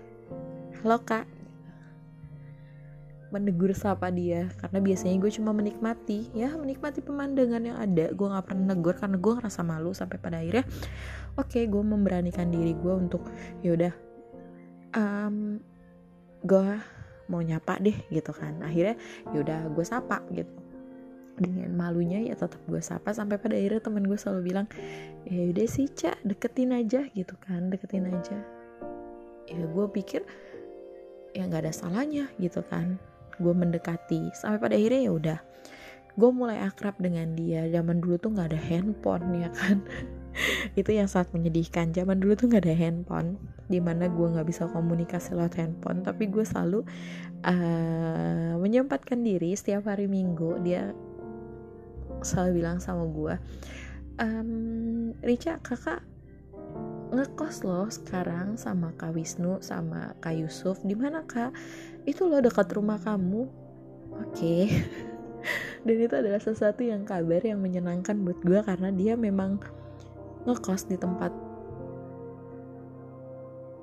halo 0.81 0.97
kak. 1.03 1.27
Menegur 3.27 3.75
sapa 3.75 4.07
dia 4.07 4.47
karena 4.55 4.79
biasanya 4.79 5.19
gue 5.19 5.31
cuma 5.35 5.51
menikmati 5.51 6.31
ya 6.31 6.55
menikmati 6.55 7.03
pemandangan 7.03 7.59
yang 7.59 7.75
ada. 7.75 8.07
Gue 8.15 8.31
nggak 8.31 8.45
pernah 8.47 8.71
negur 8.71 8.95
karena 8.95 9.19
gue 9.19 9.33
ngerasa 9.35 9.61
malu 9.67 9.91
sampai 9.91 10.15
pada 10.15 10.39
akhirnya 10.39 10.63
oke 11.37 11.47
okay, 11.53 11.63
gue 11.69 11.83
memberanikan 11.85 12.49
diri 12.49 12.73
gue 12.73 12.93
untuk 12.93 13.23
yaudah 13.61 13.93
um, 14.97 15.61
gue 16.41 16.67
mau 17.27 17.43
nyapa 17.43 17.77
deh 17.83 17.95
gitu 18.09 18.31
kan. 18.31 18.59
Akhirnya 18.63 18.95
yaudah 19.31 19.67
gue 19.71 19.85
sapa 19.85 20.23
gitu. 20.33 20.49
Dengan 21.37 21.69
malunya 21.77 22.17
ya 22.17 22.33
tetap 22.33 22.57
gue 22.65 22.81
sapa 22.81 23.13
sampai 23.13 23.37
pada 23.37 23.53
akhirnya 23.53 23.77
temen 23.77 24.09
gue 24.09 24.17
selalu 24.17 24.41
bilang 24.49 24.67
ya 25.29 25.53
udah 25.53 25.67
sih 25.69 25.85
cak 25.85 26.25
deketin 26.25 26.73
aja 26.73 27.05
gitu 27.13 27.35
kan 27.45 27.69
deketin 27.69 28.09
aja. 28.09 28.37
Ya 29.45 29.63
gue 29.63 29.85
pikir 29.93 30.25
ya 31.37 31.45
nggak 31.45 31.69
ada 31.69 31.73
salahnya 31.73 32.25
gitu 32.41 32.65
kan. 32.65 32.97
Gue 33.37 33.53
mendekati 33.53 34.33
sampai 34.33 34.57
pada 34.57 34.73
akhirnya 34.73 35.01
ya 35.05 35.11
udah 35.13 35.39
gue 36.17 36.29
mulai 36.33 36.57
akrab 36.65 36.97
dengan 36.97 37.37
dia. 37.37 37.69
Zaman 37.69 38.01
dulu 38.01 38.17
tuh 38.17 38.33
nggak 38.33 38.57
ada 38.57 38.61
handphone 38.73 39.29
ya 39.37 39.49
kan 39.53 39.85
itu 40.79 40.91
yang 40.93 41.09
sangat 41.09 41.33
menyedihkan. 41.33 41.91
Zaman 41.93 42.21
dulu 42.21 42.37
tuh 42.37 42.51
nggak 42.51 42.63
ada 42.67 42.75
handphone 42.77 43.37
di 43.67 43.83
mana 43.83 44.07
gue 44.07 44.27
nggak 44.31 44.47
bisa 44.47 44.69
komunikasi 44.69 45.35
lewat 45.35 45.57
handphone. 45.59 46.01
Tapi 46.05 46.29
gue 46.29 46.45
selalu 46.45 46.85
uh, 47.43 48.53
menyempatkan 48.61 49.21
diri 49.21 49.53
setiap 49.57 49.89
hari 49.89 50.05
minggu 50.09 50.61
dia 50.61 50.93
selalu 52.17 52.65
bilang 52.65 52.81
sama 52.81 53.05
gue 53.05 53.35
um, 54.21 55.13
Rica 55.21 55.61
kakak 55.61 56.01
ngekos 57.07 57.63
loh 57.63 57.87
sekarang 57.87 58.59
sama 58.59 58.91
Kak 58.99 59.15
Wisnu 59.15 59.63
sama 59.63 60.11
Kak 60.19 60.35
Yusuf. 60.35 60.83
Di 60.83 60.91
mana 60.91 61.23
Kak? 61.23 61.55
Itu 62.03 62.27
loh 62.27 62.43
dekat 62.43 62.67
rumah 62.75 62.99
kamu. 62.99 63.47
Oke. 64.17 64.35
Okay. 64.35 64.63
dan 65.87 65.97
itu 66.03 66.15
adalah 66.19 66.41
sesuatu 66.43 66.83
yang 66.83 67.07
kabar 67.07 67.39
yang 67.39 67.63
menyenangkan 67.63 68.19
buat 68.27 68.43
gue 68.43 68.59
karena 68.59 68.91
dia 68.91 69.15
memang 69.15 69.63
ngekos 70.47 70.87
di 70.87 70.95
tempat 70.95 71.31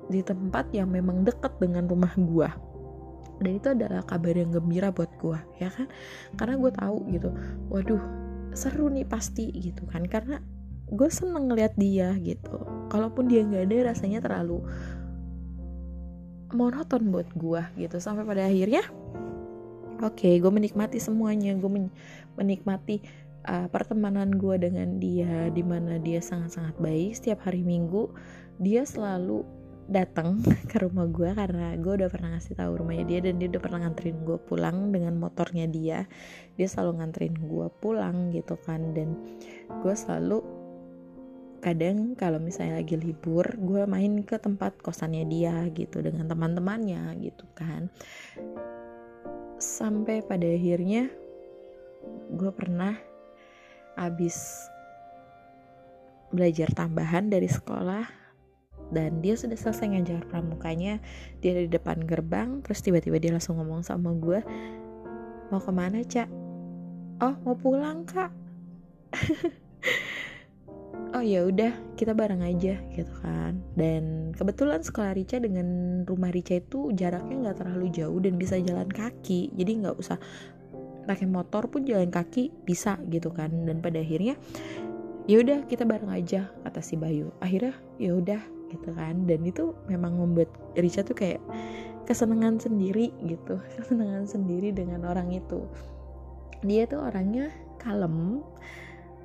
di 0.05 0.21
tempat 0.21 0.69
yang 0.73 0.89
memang 0.89 1.25
dekat 1.25 1.57
dengan 1.61 1.85
rumah 1.89 2.13
gue 2.17 2.49
dan 3.39 3.51
itu 3.51 3.67
adalah 3.67 4.01
kabar 4.07 4.31
yang 4.31 4.51
gembira 4.53 4.95
buat 4.95 5.11
gue 5.19 5.39
ya 5.59 5.67
kan? 5.67 5.91
Karena 6.39 6.55
gue 6.55 6.71
tahu 6.71 6.97
gitu 7.11 7.29
waduh 7.67 8.03
seru 8.55 8.87
nih 8.87 9.03
pasti 9.03 9.51
gitu 9.51 9.83
kan. 9.91 10.07
Karena 10.07 10.39
gue 10.87 11.09
seneng 11.11 11.51
ngeliat 11.51 11.75
dia 11.75 12.15
gitu. 12.23 12.55
Kalaupun 12.87 13.27
dia 13.27 13.43
nggak 13.43 13.67
ada 13.67 13.91
rasanya 13.91 14.23
terlalu 14.23 14.63
monoton 16.55 17.11
buat 17.11 17.27
gue 17.35 17.61
gitu. 17.75 17.99
Sampai 17.99 18.23
pada 18.23 18.47
akhirnya 18.47 18.87
oke 19.99 20.15
okay, 20.15 20.39
gue 20.39 20.51
menikmati 20.51 21.03
semuanya. 21.03 21.51
Gue 21.59 21.67
men 21.67 21.85
menikmati 22.39 23.03
uh, 23.47 23.67
pertemanan 23.69 24.33
gue 24.35 24.55
dengan 24.57 24.97
dia 24.97 25.49
di 25.53 25.61
mana 25.61 26.01
dia 26.01 26.19
sangat-sangat 26.19 26.75
baik 26.81 27.15
setiap 27.17 27.45
hari 27.45 27.61
minggu 27.61 28.09
dia 28.59 28.83
selalu 28.83 29.45
datang 29.85 30.41
ke 30.71 30.81
rumah 30.81 31.05
gue 31.05 31.29
karena 31.33 31.77
gue 31.77 31.93
udah 32.01 32.09
pernah 32.09 32.37
ngasih 32.37 32.57
tahu 32.57 32.81
rumahnya 32.81 33.05
dia 33.05 33.19
dan 33.21 33.37
dia 33.37 33.47
udah 33.53 33.61
pernah 33.61 33.79
nganterin 33.85 34.17
gue 34.25 34.37
pulang 34.41 34.89
dengan 34.89 35.13
motornya 35.17 35.65
dia. 35.69 36.09
Dia 36.57 36.67
selalu 36.67 36.91
nganterin 37.01 37.35
gue 37.37 37.67
pulang 37.81 38.33
gitu 38.33 38.57
kan 38.57 38.97
dan 38.97 39.13
gue 39.69 39.93
selalu 39.93 40.41
kadang 41.61 42.13
kalau 42.13 42.37
misalnya 42.37 42.77
lagi 42.77 42.93
libur 42.93 43.45
gue 43.57 43.89
main 43.89 44.21
ke 44.21 44.37
tempat 44.37 44.77
kosannya 44.85 45.25
dia 45.25 45.65
gitu 45.73 46.01
dengan 46.01 46.29
teman-temannya 46.29 47.21
gitu 47.21 47.45
kan. 47.53 47.93
Sampai 49.61 50.25
pada 50.25 50.45
akhirnya 50.45 51.09
gue 52.33 52.51
pernah 52.53 52.97
abis 53.95 54.67
belajar 56.31 56.71
tambahan 56.75 57.31
dari 57.31 57.47
sekolah 57.47 58.05
dan 58.93 59.23
dia 59.23 59.33
sudah 59.33 59.57
selesai 59.57 59.97
ngajar 59.97 60.21
pramukanya 60.29 61.01
dia 61.41 61.57
di 61.57 61.71
depan 61.71 62.05
gerbang 62.05 62.61
terus 62.61 62.83
tiba-tiba 62.85 63.17
dia 63.17 63.33
langsung 63.33 63.57
ngomong 63.57 63.81
sama 63.81 64.13
gue 64.13 64.43
mau 65.49 65.61
ke 65.61 65.71
mana 65.73 66.01
cak? 66.01 66.29
Oh 67.21 67.35
mau 67.45 67.55
pulang 67.57 68.05
kak. 68.07 68.31
Oh 71.15 71.23
ya 71.23 71.47
udah 71.47 71.71
kita 71.95 72.11
bareng 72.11 72.43
aja 72.43 72.75
gitu 72.91 73.13
kan. 73.23 73.63
Dan 73.71 74.35
kebetulan 74.35 74.83
sekolah 74.83 75.15
Rica 75.15 75.39
dengan 75.39 76.03
rumah 76.03 76.27
Rica 76.27 76.59
itu 76.59 76.91
jaraknya 76.91 77.39
nggak 77.39 77.63
terlalu 77.63 77.87
jauh 77.95 78.19
dan 78.19 78.35
bisa 78.35 78.59
jalan 78.59 78.91
kaki 78.91 79.47
jadi 79.55 79.79
nggak 79.79 79.95
usah 79.95 80.19
pakai 81.05 81.29
motor 81.29 81.69
pun 81.69 81.85
jalan 81.85 82.09
kaki 82.09 82.51
bisa 82.65 82.97
gitu 83.09 83.31
kan. 83.31 83.53
Dan 83.65 83.79
pada 83.79 84.01
akhirnya 84.01 84.35
ya 85.25 85.41
udah 85.41 85.65
kita 85.65 85.85
bareng 85.85 86.11
aja 86.11 86.49
kata 86.65 86.81
si 86.81 86.97
Bayu. 86.97 87.31
Akhirnya 87.39 87.77
ya 88.01 88.17
udah 88.17 88.41
gitu 88.73 88.89
kan. 88.93 89.29
Dan 89.29 89.45
itu 89.45 89.73
memang 89.87 90.17
membuat 90.17 90.49
Richa 90.75 91.05
tuh 91.05 91.15
kayak 91.15 91.41
kesenangan 92.05 92.61
sendiri 92.61 93.09
gitu 93.25 93.57
kesenangan 93.77 94.25
sendiri 94.29 94.73
dengan 94.73 95.05
orang 95.05 95.33
itu. 95.33 95.65
Dia 96.65 96.89
tuh 96.89 97.05
orangnya 97.05 97.53
kalem. 97.77 98.41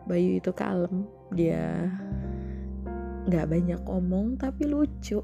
Bayu 0.09 0.41
itu 0.41 0.53
kalem. 0.53 1.09
Dia 1.33 1.89
nggak 3.29 3.47
banyak 3.53 3.81
ngomong 3.85 4.41
tapi 4.41 4.65
lucu. 4.65 5.21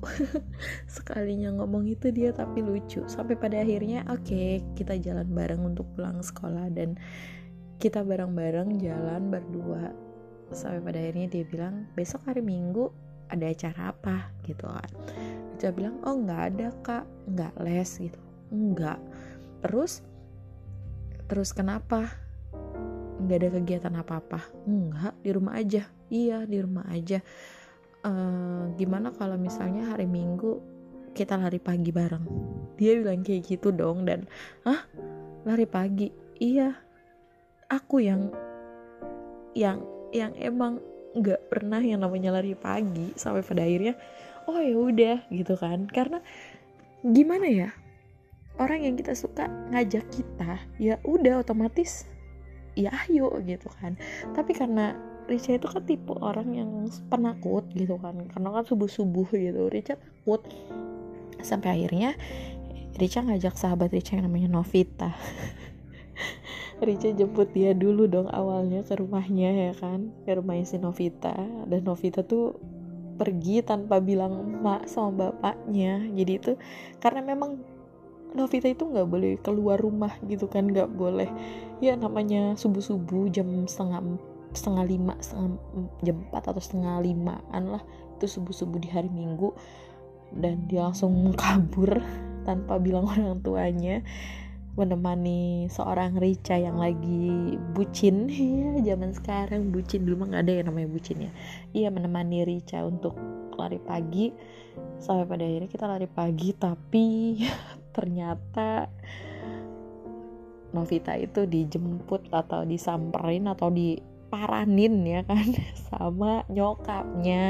Sekalinya 0.96 1.48
ngomong 1.56 1.88
itu 1.88 2.12
dia 2.12 2.34
tapi 2.34 2.60
lucu. 2.60 3.00
Sampai 3.08 3.38
pada 3.40 3.62
akhirnya 3.64 4.04
oke 4.12 4.20
okay, 4.26 4.60
kita 4.76 5.00
jalan 5.00 5.24
bareng 5.32 5.62
untuk 5.64 5.88
pulang 5.96 6.20
sekolah. 6.20 6.68
Dan 6.68 7.00
kita 7.80 8.04
bareng-bareng 8.04 8.76
jalan 8.80 9.32
berdua. 9.32 9.92
Sampai 10.52 10.80
pada 10.84 10.98
akhirnya 11.00 11.26
dia 11.32 11.44
bilang 11.48 11.88
besok 11.96 12.28
hari 12.28 12.44
minggu 12.44 12.92
ada 13.32 13.48
acara 13.48 13.96
apa? 13.96 14.16
Gitu 14.44 14.64
kan. 14.68 14.90
Dia 15.56 15.72
bilang 15.72 15.96
oh 16.04 16.20
nggak 16.20 16.42
ada 16.52 16.68
kak. 16.84 17.04
Nggak 17.32 17.54
les 17.64 17.90
gitu. 17.96 18.20
Nggak. 18.52 19.00
Terus 19.64 20.04
terus 21.32 21.50
kenapa? 21.56 22.12
Nggak 23.24 23.38
ada 23.40 23.48
kegiatan 23.56 23.94
apa 23.96 24.20
apa 24.20 24.40
nggak 24.68 25.14
di 25.24 25.30
rumah 25.32 25.56
aja. 25.56 25.88
Iya 26.06 26.44
di 26.46 26.60
rumah 26.60 26.86
aja 26.92 27.18
e, 28.06 28.12
gimana 28.78 29.10
kalau 29.10 29.34
misalnya 29.34 29.90
hari 29.90 30.06
minggu 30.06 30.62
kita 31.12 31.34
lari 31.34 31.58
pagi 31.58 31.90
bareng? 31.90 32.24
Dia 32.78 33.02
bilang 33.02 33.26
kayak 33.26 33.42
gitu 33.50 33.74
dong 33.74 34.06
dan 34.06 34.30
ah 34.62 34.86
lari 35.42 35.66
pagi? 35.66 36.08
Iya. 36.38 36.70
Aku 37.66 37.98
yang 37.98 38.30
yang 39.58 39.82
yang 40.14 40.30
emang 40.38 40.78
nggak 41.16 41.50
pernah 41.50 41.82
yang 41.82 42.04
namanya 42.04 42.38
lari 42.38 42.54
pagi 42.54 43.10
sampai 43.18 43.42
pada 43.42 43.64
akhirnya 43.64 43.98
oh 44.46 44.60
ya 44.62 44.76
udah 44.78 45.18
gitu 45.34 45.58
kan. 45.58 45.90
Karena 45.90 46.22
gimana 47.02 47.48
ya 47.50 47.68
orang 48.62 48.86
yang 48.86 48.94
kita 48.94 49.12
suka 49.12 49.50
ngajak 49.72 50.04
kita 50.12 50.62
ya 50.80 50.96
udah 51.04 51.42
otomatis 51.42 52.06
ya 52.78 52.92
ayo 53.08 53.32
gitu 53.42 53.66
kan. 53.80 53.96
Tapi 54.36 54.52
karena 54.52 54.94
Richa 55.26 55.58
itu 55.58 55.66
kan 55.66 55.82
tipe 55.82 56.14
orang 56.14 56.48
yang 56.54 56.70
penakut 57.10 57.66
gitu 57.74 57.98
kan. 57.98 58.14
Karena 58.30 58.48
kan 58.54 58.64
subuh 58.64 58.86
subuh 58.86 59.26
gitu. 59.34 59.66
Richa 59.66 59.98
takut. 59.98 60.42
Sampai 61.42 61.82
akhirnya 61.82 62.14
Richa 62.96 63.26
ngajak 63.26 63.58
sahabat 63.58 63.90
Richa 63.90 64.14
yang 64.14 64.30
namanya 64.30 64.46
Novita. 64.48 65.10
Rica 66.86 67.10
jemput 67.10 67.50
dia 67.50 67.74
dulu 67.74 68.06
dong 68.06 68.30
awalnya 68.30 68.86
ke 68.86 68.94
rumahnya 68.94 69.70
ya 69.70 69.72
kan. 69.74 70.14
Ke 70.22 70.38
rumahnya 70.38 70.64
si 70.64 70.78
Novita. 70.78 71.34
Dan 71.66 71.82
Novita 71.82 72.22
tuh 72.22 72.54
pergi 73.18 73.66
tanpa 73.66 73.98
bilang 73.98 74.62
emak 74.62 74.86
sama 74.86 75.34
bapaknya. 75.34 76.06
Jadi 76.14 76.32
itu 76.38 76.52
karena 77.02 77.26
memang 77.26 77.58
Novita 78.36 78.68
itu 78.70 78.84
nggak 78.86 79.08
boleh 79.08 79.32
keluar 79.42 79.80
rumah 79.80 80.14
gitu 80.30 80.46
kan 80.46 80.70
nggak 80.70 80.92
boleh. 80.94 81.26
Ya 81.82 81.98
namanya 81.98 82.54
subuh 82.54 82.84
subuh 82.84 83.26
jam 83.26 83.48
setengah 83.66 84.04
setengah 84.56 84.84
lima 84.88 85.14
setengah 85.20 85.60
jam 86.00 86.16
empat 86.28 86.42
atau 86.50 86.62
setengah 86.62 87.04
limaan 87.04 87.62
lah. 87.76 87.82
Itu 88.16 88.26
subuh 88.26 88.56
subuh 88.56 88.80
di 88.80 88.88
hari 88.88 89.12
minggu. 89.12 89.52
Dan 90.32 90.66
dia 90.66 90.88
langsung 90.88 91.12
kabur 91.36 92.02
tanpa 92.42 92.80
bilang 92.80 93.06
orang 93.12 93.38
tuanya. 93.44 94.00
Menemani 94.76 95.72
seorang 95.72 96.20
Rica 96.20 96.56
yang 96.56 96.76
lagi 96.76 97.56
bucin. 97.76 98.28
Ya 98.84 98.96
zaman 98.96 99.12
sekarang 99.12 99.72
bucin. 99.72 100.04
Dulu 100.04 100.24
mah 100.24 100.26
nggak 100.32 100.42
ada 100.44 100.52
yang 100.52 100.66
namanya 100.72 100.88
bucin 100.92 101.16
ya. 101.28 101.30
Iya 101.72 101.88
menemani 101.92 102.44
Rica 102.44 102.84
untuk 102.84 103.16
lari 103.56 103.80
pagi. 103.80 104.32
Sampai 105.00 105.24
pada 105.28 105.44
akhirnya 105.44 105.68
kita 105.68 105.84
lari 105.88 106.08
pagi 106.08 106.52
tapi 106.56 107.06
ternyata 107.96 108.88
Novita 110.76 111.16
itu 111.16 111.48
dijemput 111.48 112.28
atau 112.28 112.68
disamperin 112.68 113.48
atau 113.48 113.72
diparanin 114.36 115.00
ya 115.08 115.20
kan 115.24 115.48
sama 115.88 116.44
nyokapnya. 116.52 117.48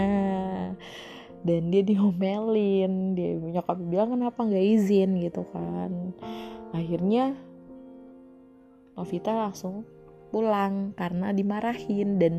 Dan 1.43 1.71
dia 1.71 1.83
diomelin 1.83 3.19
dia 3.19 3.39
nyokap 3.39 3.79
bilang 3.83 4.15
kenapa 4.15 4.47
nggak 4.47 4.67
izin? 4.79 5.19
gitu 5.19 5.43
kan. 5.51 6.15
Akhirnya 6.71 7.35
Novita 8.95 9.35
langsung 9.35 9.85
pulang 10.33 10.97
karena 10.97 11.31
dimarahin 11.35 12.17
dan 12.17 12.35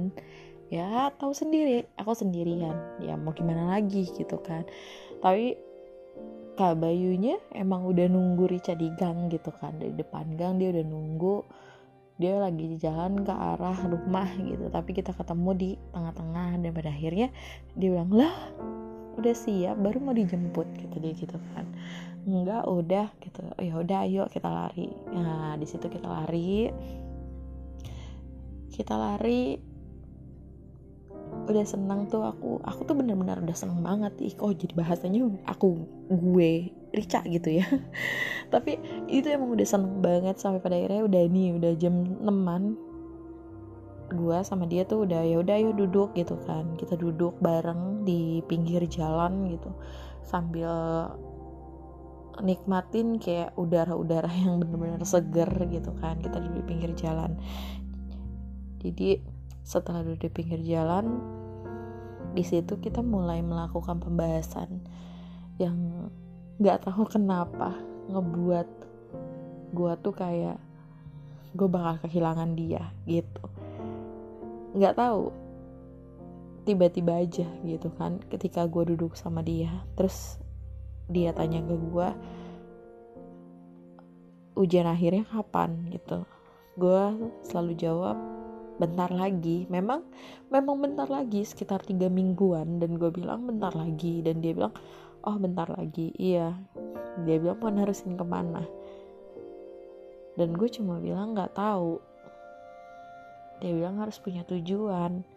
ya 0.71 1.11
tahu 1.19 1.35
sendiri 1.35 1.83
aku 1.99 2.15
sendirian. 2.15 2.75
Ya 3.03 3.19
mau 3.19 3.35
gimana 3.35 3.75
lagi 3.75 4.07
gitu 4.07 4.39
kan. 4.39 4.63
Tapi 5.19 5.59
Kak 6.57 6.81
Bayunya 6.81 7.37
emang 7.53 7.85
udah 7.85 8.09
nunggu 8.09 8.49
Rica 8.49 8.73
di 8.73 8.89
gang 8.97 9.29
gitu 9.29 9.53
kan 9.53 9.77
dari 9.77 9.93
depan 9.93 10.33
gang 10.39 10.57
dia 10.57 10.73
udah 10.73 10.85
nunggu 10.89 11.45
dia 12.17 12.41
lagi 12.41 12.77
jalan 12.81 13.21
ke 13.21 13.29
arah 13.29 13.77
rumah 13.85 14.29
gitu 14.41 14.73
tapi 14.73 14.97
kita 14.97 15.13
ketemu 15.13 15.49
di 15.53 15.69
tengah-tengah 15.93 16.57
dan 16.61 16.71
pada 16.73 16.89
akhirnya 16.89 17.29
dia 17.77 17.89
bilang 17.93 18.09
lah 18.09 18.33
udah 19.17 19.33
siap 19.33 19.81
baru 19.81 19.97
mau 19.97 20.13
dijemput 20.13 20.67
gitu 20.77 20.95
dia 21.01 21.13
gitu 21.17 21.37
kan. 21.57 21.65
Enggak 22.29 22.63
udah 22.69 23.07
gitu. 23.17 23.41
Oh 23.57 23.63
ya 23.65 23.73
udah 23.81 23.97
ayo 24.05 24.23
kita 24.29 24.45
lari. 24.45 24.93
Nah 25.09 25.57
di 25.57 25.65
situ 25.65 25.89
kita 25.89 26.05
lari. 26.05 26.69
Kita 28.69 28.93
lari. 28.93 29.57
Udah 31.49 31.65
senang 31.65 32.05
tuh 32.05 32.29
aku. 32.29 32.61
Aku 32.61 32.85
tuh 32.85 32.93
bener-bener 32.93 33.41
udah 33.41 33.57
seneng 33.57 33.81
banget. 33.81 34.13
Ih 34.21 34.37
kok 34.37 34.53
jadi 34.53 34.73
bahasanya 34.77 35.25
aku 35.49 35.81
gue 36.13 36.69
Rica 36.91 37.19
gitu 37.27 37.59
ya. 37.61 37.67
Tapi 38.53 38.79
itu 39.11 39.27
emang 39.27 39.53
udah 39.53 39.67
seneng 39.67 39.99
banget 39.99 40.39
sampai 40.39 40.63
pada 40.63 40.75
akhirnya 40.79 41.03
udah 41.03 41.21
nih 41.27 41.47
udah 41.55 41.71
jam 41.75 41.95
6 42.23 42.87
gue 44.07 44.39
sama 44.39 44.63
dia 44.71 44.87
tuh 44.87 45.03
udah 45.03 45.19
ya 45.19 45.35
udah 45.43 45.55
ayo 45.59 45.75
duduk 45.75 46.15
gitu 46.15 46.39
kan. 46.47 46.79
Kita 46.79 46.95
duduk 46.95 47.35
bareng 47.43 48.07
di 48.07 48.39
pinggir 48.47 48.87
jalan 48.87 49.51
gitu. 49.51 49.71
Sambil 50.23 50.71
nikmatin 52.39 53.17
kayak 53.17 53.57
udara-udara 53.57 54.29
yang 54.43 54.63
bener-bener 54.63 55.03
seger 55.03 55.49
gitu 55.67 55.91
kan. 55.99 56.23
Kita 56.23 56.39
duduk 56.39 56.63
di 56.63 56.65
pinggir 56.65 56.91
jalan. 56.95 57.35
Jadi 58.79 59.19
setelah 59.67 59.99
duduk 60.07 60.23
di 60.23 60.31
pinggir 60.31 60.63
jalan 60.63 61.19
di 62.31 62.45
situ 62.45 62.79
kita 62.79 63.03
mulai 63.03 63.43
melakukan 63.43 63.99
pembahasan 63.99 64.79
yang 65.57 66.07
nggak 66.57 66.89
tahu 66.89 67.05
kenapa 67.05 67.77
ngebuat 68.09 68.69
gue 69.77 69.93
tuh 70.01 70.15
kayak 70.15 70.57
gue 71.53 71.67
bakal 71.69 72.01
kehilangan 72.05 72.53
dia 72.53 72.93
gitu. 73.09 73.45
Nggak 74.77 74.97
tahu. 74.97 75.33
Tiba-tiba 76.67 77.23
aja 77.23 77.47
gitu 77.63 77.87
kan 77.95 78.19
ketika 78.27 78.67
gue 78.67 78.93
duduk 78.93 79.15
sama 79.15 79.41
dia. 79.41 79.85
Terus 79.95 80.37
dia 81.07 81.31
tanya 81.31 81.63
ke 81.63 81.75
gue 81.77 82.07
ujian 84.57 84.89
akhirnya 84.89 85.23
kapan? 85.29 85.93
Gitu. 85.93 86.25
Gue 86.77 87.31
selalu 87.45 87.73
jawab 87.77 88.17
bentar 88.77 89.09
lagi. 89.09 89.65
Memang 89.71 90.05
memang 90.53 90.77
bentar 90.77 91.07
lagi 91.07 91.41
sekitar 91.47 91.81
tiga 91.87 92.11
mingguan. 92.11 92.77
Dan 92.77 92.99
gue 92.99 93.09
bilang 93.09 93.47
bentar 93.47 93.71
lagi. 93.73 94.19
Dan 94.21 94.43
dia 94.43 94.51
bilang 94.53 94.75
oh 95.27 95.35
bentar 95.35 95.67
lagi. 95.67 96.15
Iya. 96.15 96.55
Dia 97.27 97.35
bilang 97.43 97.59
mau 97.59 97.69
harusin 97.75 98.15
ke 98.15 98.23
mana? 98.23 98.63
Dan 100.39 100.55
gue 100.55 100.69
cuma 100.71 101.03
bilang 101.03 101.35
nggak 101.35 101.59
tahu. 101.59 101.99
Dia 103.59 103.75
bilang 103.75 103.99
harus 103.99 104.15
punya 104.23 104.47
tujuan. 104.47 105.27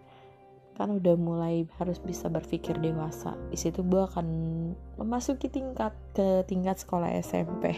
Kan 0.79 0.88
udah 0.94 1.18
mulai 1.18 1.66
harus 1.83 1.98
bisa 1.98 2.31
berpikir 2.31 2.79
dewasa. 2.79 3.35
Di 3.50 3.59
situ 3.59 3.83
gue 3.83 4.07
akan 4.07 4.26
memasuki 5.03 5.50
tingkat 5.50 5.92
ke 6.14 6.46
tingkat 6.46 6.79
sekolah 6.79 7.11
SMP 7.18 7.74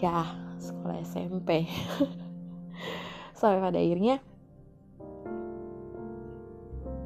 ya 0.00 0.24
sekolah 0.56 0.96
SMP 1.04 1.68
sampai 3.38 3.60
pada 3.60 3.78
akhirnya 3.78 4.24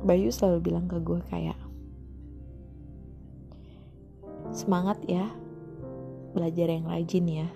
Bayu 0.05 0.29
selalu 0.29 0.71
bilang 0.71 0.87
ke 0.87 1.01
gue 1.03 1.19
kayak 1.33 1.59
semangat 4.55 5.03
ya. 5.11 5.27
Belajar 6.33 6.71
yang 6.71 6.87
rajin 6.87 7.27
ya. 7.27 7.49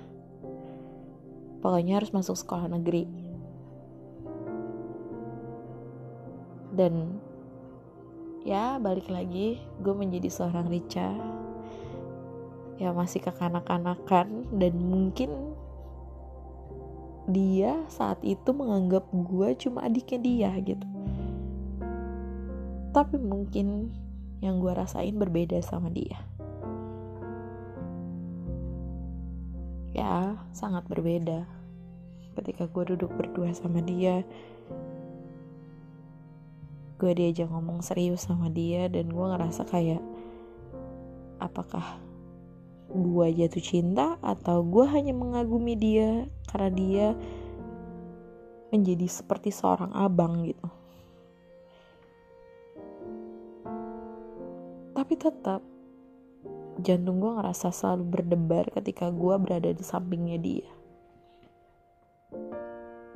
Pokoknya 1.63 2.03
harus 2.03 2.11
masuk 2.11 2.35
sekolah 2.35 2.67
negeri. 2.67 3.07
Dan 6.75 7.19
ya 8.47 8.79
balik 8.79 9.11
lagi 9.11 9.59
gue 9.83 9.95
menjadi 9.95 10.31
seorang 10.31 10.71
Rica 10.71 11.11
ya 12.79 12.95
masih 12.95 13.19
kekanak-kanakan 13.19 14.47
dan 14.55 14.75
mungkin 14.79 15.35
dia 17.27 17.83
saat 17.91 18.23
itu 18.23 18.55
menganggap 18.55 19.11
gue 19.11 19.49
cuma 19.59 19.83
adiknya 19.83 20.19
dia 20.23 20.51
gitu. 20.63 20.87
Tapi 22.95 23.19
mungkin 23.19 23.91
yang 24.39 24.63
gue 24.63 24.71
rasain 24.71 25.19
berbeda 25.19 25.59
sama 25.67 25.91
dia 25.91 26.28
sangat 30.59 30.83
berbeda. 30.90 31.47
Ketika 32.35 32.66
gue 32.66 32.99
duduk 32.99 33.14
berdua 33.14 33.55
sama 33.55 33.79
dia 33.79 34.27
gue 36.99 37.14
diajak 37.14 37.47
ngomong 37.47 37.79
serius 37.79 38.27
sama 38.27 38.51
dia 38.51 38.90
dan 38.90 39.07
gue 39.07 39.23
ngerasa 39.23 39.62
kayak 39.71 40.03
apakah 41.38 42.03
gue 42.90 43.27
jatuh 43.38 43.62
cinta 43.62 44.18
atau 44.18 44.66
gue 44.66 44.83
hanya 44.90 45.14
mengagumi 45.14 45.79
dia 45.79 46.27
karena 46.51 46.71
dia 46.75 47.07
menjadi 48.75 49.07
seperti 49.07 49.55
seorang 49.55 49.94
abang 49.94 50.42
gitu. 50.42 50.66
Tapi 54.99 55.14
tetap 55.14 55.62
jantung 56.79 57.19
gue 57.19 57.33
ngerasa 57.35 57.75
selalu 57.75 58.05
berdebar 58.07 58.71
ketika 58.71 59.11
gue 59.11 59.35
berada 59.38 59.71
di 59.75 59.85
sampingnya 59.85 60.38
dia. 60.38 60.71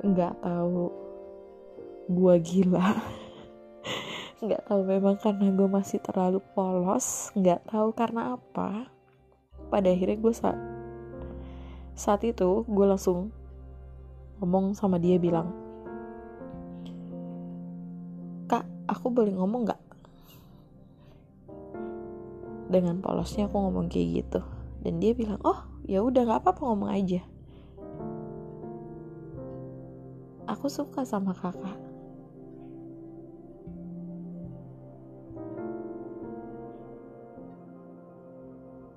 Nggak 0.03 0.43
tahu 0.43 0.91
gue 2.11 2.35
gila. 2.43 2.87
Nggak 4.43 4.61
tahu 4.67 4.81
memang 4.83 5.15
karena 5.23 5.47
gue 5.55 5.69
masih 5.71 6.03
terlalu 6.03 6.43
polos 6.51 7.31
nggak 7.31 7.63
tahu 7.63 7.95
karena 7.95 8.35
apa. 8.35 8.91
Pada 9.71 9.87
akhirnya 9.87 10.19
gue 10.19 10.33
saat 10.35 10.59
saat 11.95 12.25
itu 12.27 12.67
gue 12.67 12.85
langsung 12.89 13.31
ngomong 14.41 14.75
sama 14.75 14.97
dia 14.99 15.15
bilang 15.21 15.53
kak 18.49 18.65
aku 18.89 19.13
boleh 19.13 19.31
ngomong 19.37 19.69
nggak 19.69 19.81
dengan 22.73 22.97
polosnya 22.97 23.45
aku 23.45 23.61
ngomong 23.61 23.93
kayak 23.93 24.25
gitu. 24.25 24.41
Dan 24.81 24.97
dia 24.97 25.13
bilang 25.13 25.37
oh 25.45 25.61
ya 25.85 26.01
udah 26.01 26.25
nggak 26.25 26.41
apa-apa 26.41 26.61
ngomong 26.65 26.89
aja. 26.89 27.21
Aku 30.49 30.65
suka 30.67 31.05
sama 31.05 31.37
kakak. 31.37 31.77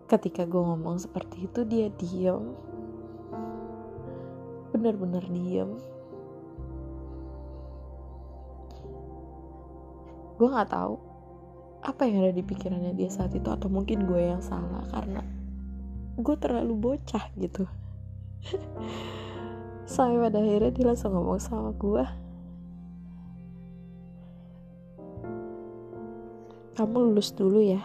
Ketika 0.07 0.49
gue 0.49 0.63
ngomong 0.63 0.97
seperti 1.03 1.45
itu 1.45 1.61
dia 1.67 1.93
diam 1.99 2.57
benar-benar 4.77 5.25
diam 5.33 5.81
gue 10.37 10.49
nggak 10.53 10.69
tahu 10.69 11.01
apa 11.87 12.03
yang 12.03 12.27
ada 12.27 12.35
di 12.35 12.43
pikirannya 12.43 12.99
dia 12.99 13.07
saat 13.07 13.31
itu? 13.31 13.47
Atau 13.47 13.71
mungkin 13.71 14.11
gue 14.11 14.19
yang 14.19 14.43
salah 14.43 14.83
karena 14.91 15.23
gue 16.19 16.37
terlalu 16.43 16.75
bocah 16.75 17.31
gitu. 17.39 17.63
Sampai 19.87 20.19
pada 20.19 20.43
akhirnya 20.43 20.75
dia 20.75 20.87
langsung 20.91 21.15
ngomong 21.15 21.39
sama 21.39 21.71
gue. 21.79 22.03
Kamu 26.75 26.97
lulus 27.07 27.31
dulu 27.31 27.63
ya. 27.63 27.81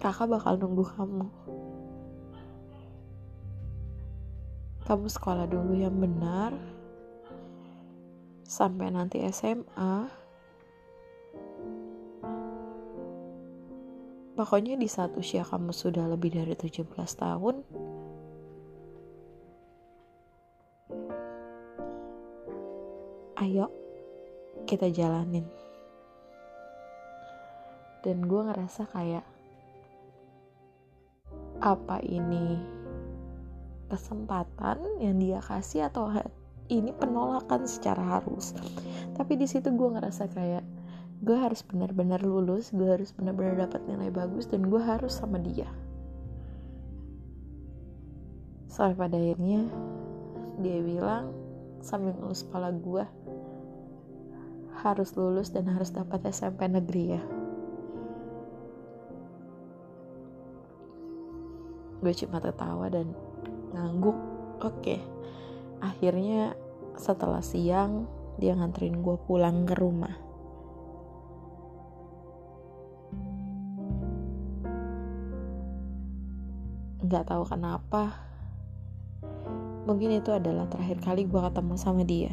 Kakak 0.00 0.30
bakal 0.30 0.54
nunggu 0.56 0.86
kamu. 0.96 1.26
Kamu 4.88 5.06
sekolah 5.12 5.44
dulu 5.44 5.76
yang 5.76 5.92
benar, 6.00 6.56
sampai 8.50 8.90
nanti 8.90 9.22
SMA. 9.30 10.10
Pokoknya 14.34 14.74
di 14.74 14.90
saat 14.90 15.14
usia 15.14 15.46
kamu 15.46 15.70
sudah 15.70 16.10
lebih 16.10 16.34
dari 16.34 16.58
17 16.58 16.90
tahun, 17.14 17.62
ayo 23.38 23.70
kita 24.66 24.90
jalanin. 24.90 25.46
Dan 28.02 28.26
gue 28.26 28.40
ngerasa 28.48 28.88
kayak 28.90 29.22
apa 31.60 32.00
ini 32.00 32.56
kesempatan 33.92 34.80
yang 35.04 35.20
dia 35.20 35.44
kasih 35.44 35.92
atau 35.92 36.08
ini 36.70 36.94
penolakan 36.94 37.66
secara 37.66 38.22
harus. 38.22 38.54
Tapi 39.18 39.34
di 39.34 39.44
situ 39.50 39.68
gue 39.74 39.88
ngerasa 39.90 40.30
kayak 40.30 40.64
gue 41.20 41.36
harus 41.36 41.60
benar-benar 41.60 42.24
lulus 42.24 42.72
gue 42.72 42.88
harus 42.88 43.12
benar-benar 43.12 43.68
dapat 43.68 43.84
nilai 43.84 44.08
bagus 44.08 44.48
dan 44.48 44.64
gue 44.64 44.80
harus 44.80 45.12
sama 45.12 45.36
dia. 45.36 45.68
Sampai 48.70 48.96
pada 48.96 49.18
akhirnya 49.20 49.68
dia 50.64 50.80
bilang 50.80 51.34
sambil 51.84 52.16
ngelus 52.16 52.48
kepala 52.48 52.72
gue 52.72 53.04
harus 54.80 55.12
lulus 55.12 55.52
dan 55.52 55.68
harus 55.68 55.92
dapat 55.92 56.24
SMP 56.32 56.64
negeri 56.64 57.20
ya. 57.20 57.22
Gue 62.00 62.16
cuma 62.16 62.40
tertawa 62.40 62.88
dan 62.88 63.12
ngangguk 63.76 64.16
oke. 64.64 64.72
okay. 64.80 65.00
Akhirnya 65.80 66.54
setelah 66.96 67.40
siang 67.40 68.04
dia 68.40 68.56
nganterin 68.56 69.00
gue 69.00 69.16
pulang 69.24 69.64
ke 69.68 69.74
rumah. 69.76 70.14
Nggak 77.00 77.24
tahu 77.26 77.42
kenapa 77.48 78.16
mungkin 79.88 80.20
itu 80.20 80.30
adalah 80.30 80.68
terakhir 80.68 81.00
kali 81.02 81.26
gue 81.26 81.40
ketemu 81.40 81.74
sama 81.76 82.04
dia. 82.04 82.32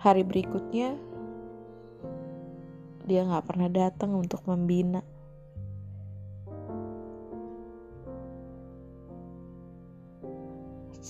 Hari 0.00 0.24
berikutnya 0.24 0.96
dia 3.04 3.20
nggak 3.26 3.44
pernah 3.44 3.68
datang 3.68 4.16
untuk 4.16 4.40
membina 4.48 5.04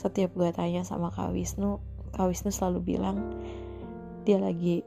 setiap 0.00 0.32
gue 0.32 0.48
tanya 0.56 0.80
sama 0.80 1.12
Kak 1.12 1.36
Wisnu 1.36 1.76
Kak 2.16 2.32
Wisnu 2.32 2.48
selalu 2.48 2.96
bilang 2.96 3.20
dia 4.24 4.40
lagi 4.40 4.80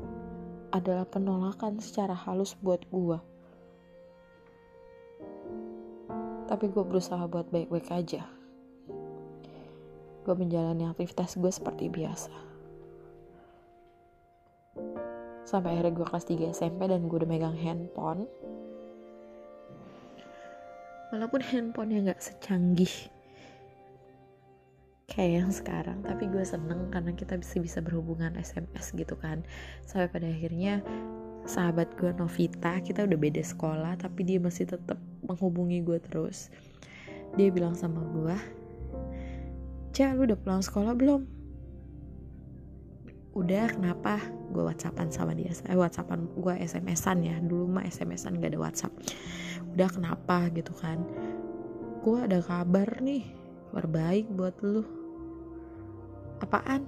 adalah 0.73 1.07
penolakan 1.07 1.79
secara 1.79 2.13
halus 2.13 2.57
buat 2.59 2.81
gue 2.89 3.35
tapi 6.45 6.69
gue 6.69 6.83
berusaha 6.85 7.25
buat 7.25 7.49
baik-baik 7.49 7.89
aja. 7.89 8.23
Gue 10.25 10.35
menjalani 10.37 10.85
aktivitas 10.89 11.37
gue 11.37 11.49
seperti 11.49 11.89
biasa. 11.89 12.33
Sampai 15.45 15.77
akhirnya 15.77 15.93
gue 15.93 16.05
kelas 16.05 16.25
3 16.25 16.55
SMP 16.55 16.89
dan 16.89 17.05
gue 17.05 17.17
udah 17.17 17.29
megang 17.29 17.57
handphone 17.57 18.25
walaupun 21.15 21.39
handphonenya 21.39 22.11
nggak 22.11 22.19
secanggih 22.19 22.91
kayak 25.07 25.47
yang 25.47 25.51
sekarang 25.55 26.03
tapi 26.03 26.27
gue 26.27 26.43
seneng 26.43 26.91
karena 26.91 27.15
kita 27.15 27.39
bisa 27.39 27.55
bisa 27.63 27.79
berhubungan 27.79 28.35
SMS 28.35 28.91
gitu 28.91 29.15
kan. 29.15 29.47
Sampai 29.87 30.11
pada 30.11 30.27
akhirnya 30.27 30.83
sahabat 31.47 31.95
gue 31.95 32.11
Novita 32.19 32.83
kita 32.83 33.07
udah 33.07 33.15
beda 33.15 33.39
sekolah 33.39 33.95
tapi 33.95 34.27
dia 34.27 34.43
masih 34.43 34.67
tetap 34.67 34.99
menghubungi 35.23 35.79
gue 35.87 36.03
terus. 36.03 36.51
Dia 37.39 37.47
bilang 37.47 37.79
sama 37.79 38.03
gue 38.11 38.35
Cah 39.95 40.11
lu 40.11 40.27
udah 40.27 40.35
pulang 40.35 40.59
sekolah 40.59 40.91
belum 40.91 41.23
udah 43.35 43.67
kenapa 43.67 44.23
gue 44.55 44.63
whatsappan 44.63 45.11
sama 45.11 45.35
dia 45.35 45.51
saya 45.51 45.75
eh, 45.75 45.77
whatsappan 45.77 46.23
gue 46.39 46.55
smsan 46.63 47.19
ya. 47.27 47.35
Dulu 47.43 47.67
mah 47.67 47.83
smsan 47.91 48.39
gak 48.39 48.55
ada 48.55 48.59
whatsapp. 48.63 48.93
Udah 49.75 49.91
kenapa? 49.91 50.47
gitu 50.55 50.71
kan. 50.71 51.03
Gue 51.99 52.23
ada 52.23 52.39
kabar 52.39 53.03
nih 53.03 53.27
kabar 53.69 53.85
baik 53.91 54.31
buat 54.31 54.55
lu. 54.63 54.87
Apaan? 56.39 56.87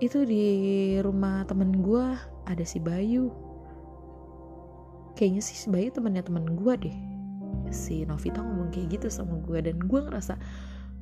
Itu 0.00 0.24
di 0.24 0.96
rumah 1.04 1.44
temen 1.44 1.84
gue 1.84 2.16
ada 2.48 2.64
si 2.64 2.80
Bayu. 2.80 3.28
Kayaknya 5.20 5.42
sih 5.44 5.56
si 5.60 5.68
Bayu 5.68 5.92
temennya 5.92 6.24
temen 6.24 6.56
gue 6.56 6.74
deh. 6.80 6.98
Si 7.68 8.08
Novita 8.08 8.40
ngomong 8.40 8.72
kayak 8.72 8.96
gitu 8.96 9.12
sama 9.12 9.36
gue 9.44 9.60
dan 9.60 9.76
gue 9.84 10.00
ngerasa 10.00 10.40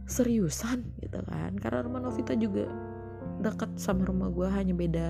seriusan 0.06 0.84
gitu 1.02 1.20
kan. 1.26 1.56
Karena 1.58 1.84
rumah 1.84 2.00
Novita 2.04 2.36
juga 2.36 2.68
dekat 3.40 3.80
sama 3.80 4.04
rumah 4.04 4.28
gue 4.28 4.48
hanya 4.48 4.76
beda 4.76 5.08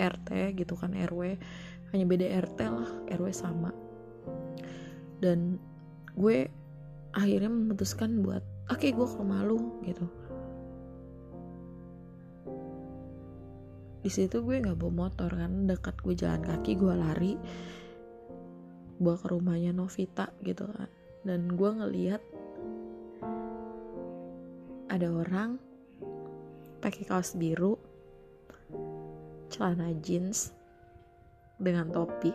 RT 0.00 0.56
gitu 0.56 0.74
kan 0.74 0.96
RW 0.96 1.36
hanya 1.92 2.04
beda 2.08 2.26
RT 2.48 2.58
lah 2.64 2.90
RW 3.12 3.28
sama. 3.30 3.70
Dan 5.20 5.60
gue 6.16 6.48
akhirnya 7.12 7.52
memutuskan 7.52 8.24
buat 8.24 8.40
oke 8.72 8.80
okay, 8.80 8.90
gue 8.96 9.06
ke 9.06 9.16
rumah 9.20 9.44
lu 9.44 9.80
gitu. 9.84 10.08
Di 14.02 14.10
situ 14.10 14.42
gue 14.42 14.58
nggak 14.58 14.80
bawa 14.80 15.06
motor 15.06 15.30
kan 15.30 15.70
dekat 15.70 15.94
gue 16.02 16.14
jalan 16.18 16.42
kaki 16.42 16.74
gue 16.74 16.90
lari 16.90 17.38
bawa 18.98 19.16
ke 19.20 19.26
rumahnya 19.30 19.70
Novita 19.70 20.32
gitu 20.42 20.66
kan. 20.66 20.90
Dan 21.22 21.54
gue 21.54 21.70
ngeliat 21.70 22.22
ada 24.92 25.08
orang 25.08 25.56
pakai 26.84 27.08
kaos 27.08 27.32
biru 27.32 27.80
celana 29.48 29.88
jeans 30.04 30.52
dengan 31.56 31.88
topi. 31.88 32.28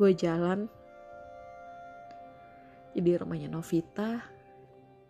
Gue 0.00 0.16
jalan 0.16 0.64
di 2.96 3.12
rumahnya 3.14 3.52
Novita 3.52 4.24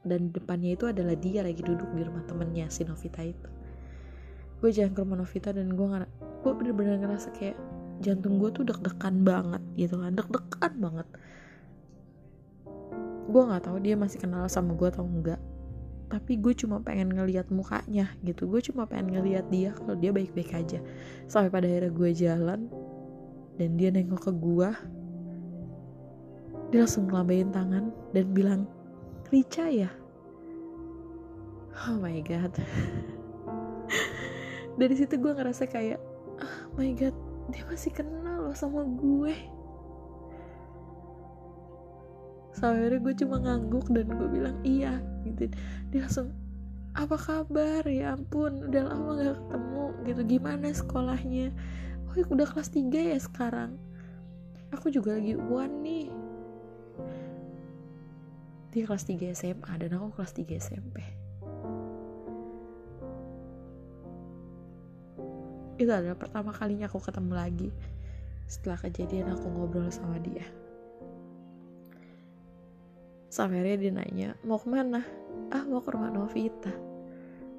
dan 0.03 0.35
depannya 0.35 0.75
itu 0.75 0.91
adalah 0.91 1.15
dia 1.15 1.47
lagi 1.47 1.63
duduk 1.63 1.95
di 1.95 2.03
rumah 2.03 2.27
temennya 2.27 2.67
si 2.75 2.83
Novita 2.83 3.23
itu. 3.23 3.51
Gue 4.59 4.75
jalan 4.75 4.99
ke 4.99 5.01
rumah 5.07 5.23
Novita 5.23 5.55
dan 5.55 5.79
gue 5.79 5.87
nggak, 5.87 6.11
gue 6.43 6.53
bener-bener 6.59 6.99
ngerasa 7.07 7.31
kayak 7.39 7.55
jantung 8.03 8.43
gue 8.43 8.51
tuh 8.51 8.67
deg-degan 8.67 9.23
banget 9.23 9.63
gitu 9.79 9.95
kan, 10.03 10.19
deg-degan 10.19 10.75
banget. 10.83 11.09
Gue 13.29 13.43
nggak 13.45 13.69
tahu 13.69 13.77
dia 13.85 13.95
masih 13.95 14.25
kenal 14.25 14.49
sama 14.49 14.73
gue 14.73 14.89
atau 14.89 15.05
enggak. 15.05 15.41
Tapi 16.09 16.41
gue 16.41 16.57
cuma 16.57 16.81
pengen 16.81 17.13
ngeliat 17.13 17.53
mukanya 17.53 18.09
gitu. 18.25 18.49
Gue 18.49 18.65
cuma 18.65 18.89
pengen 18.89 19.13
ngeliat 19.13 19.53
dia 19.53 19.77
kalau 19.77 19.93
dia 19.93 20.09
baik-baik 20.09 20.57
aja. 20.57 20.81
Sampai 21.29 21.53
pada 21.53 21.69
akhirnya 21.69 21.93
gue 21.93 22.11
jalan 22.17 22.61
dan 23.61 23.71
dia 23.77 23.93
nengok 23.93 24.31
ke 24.31 24.33
gue 24.33 24.71
dia 26.69 26.85
langsung 26.85 27.09
ngelambain 27.09 27.49
tangan 27.49 27.89
dan 28.13 28.27
bilang 28.37 28.61
Rica 29.33 29.73
ya? 29.73 29.89
Oh 31.89 31.97
my 31.97 32.21
god. 32.25 32.53
Dari 34.81 34.95
situ 34.97 35.17
gue 35.17 35.33
ngerasa 35.33 35.65
kayak 35.65 36.01
oh 36.41 36.77
my 36.77 36.93
god 36.93 37.17
dia 37.49 37.65
masih 37.65 37.93
kenal 37.93 38.49
loh 38.49 38.57
sama 38.57 38.85
gue 38.85 39.33
sampai 42.59 42.91
akhirnya 42.91 43.01
gue 43.07 43.15
cuma 43.23 43.37
ngangguk 43.39 43.87
dan 43.95 44.07
gue 44.11 44.29
bilang 44.29 44.57
iya 44.67 44.99
gitu. 45.23 45.47
Dia 45.95 46.01
langsung 46.03 46.35
apa 46.99 47.15
kabar? 47.15 47.87
Ya 47.87 48.19
ampun 48.19 48.67
udah 48.67 48.83
lama 48.91 49.11
gak 49.23 49.37
ketemu 49.39 49.87
gitu. 50.11 50.21
Gimana 50.27 50.67
sekolahnya? 50.75 51.55
Oh 52.11 52.15
udah 52.35 52.47
kelas 52.51 52.75
3 52.75 53.15
ya 53.15 53.19
sekarang. 53.23 53.79
Aku 54.75 54.91
juga 54.91 55.15
lagi 55.15 55.39
uan 55.39 55.71
nih. 55.87 56.11
Dia 58.75 58.85
kelas 58.85 59.07
3 59.07 59.33
SMA 59.39 59.73
dan 59.79 59.95
aku 59.95 60.19
kelas 60.19 60.35
3 60.35 60.59
SMP 60.59 60.99
itu 65.79 65.95
adalah 65.95 66.19
pertama 66.19 66.51
kalinya 66.51 66.91
aku 66.91 66.99
ketemu 66.99 67.33
lagi. 67.39 67.71
Setelah 68.51 68.83
kejadian 68.83 69.31
aku 69.31 69.47
ngobrol 69.47 69.87
sama 69.95 70.19
dia 70.19 70.43
sampai 73.29 73.61
akhirnya 73.61 73.77
dia 73.77 73.93
nanya 73.93 74.29
mau 74.45 74.57
ke 74.57 74.69
mana? 74.69 75.05
Ah 75.53 75.65
mau 75.69 75.85
ke 75.85 75.93
rumah 75.93 76.09
Novita. 76.13 76.73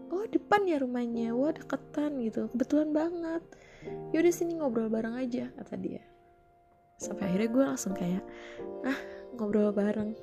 Oh 0.09 0.25
depan 0.25 0.65
ya 0.65 0.81
rumahnya. 0.81 1.37
Wah 1.37 1.53
deketan 1.53 2.21
gitu. 2.25 2.49
Kebetulan 2.49 2.89
banget. 2.93 3.43
Yaudah 4.11 4.33
sini 4.33 4.57
ngobrol 4.57 4.89
bareng 4.89 5.15
aja 5.15 5.53
kata 5.53 5.77
dia. 5.77 6.03
Sampai 6.99 7.31
akhirnya 7.31 7.49
gue 7.53 7.63
langsung 7.63 7.93
kayak 7.93 8.25
ah 8.83 8.99
ngobrol 9.37 9.71
bareng. 9.71 10.17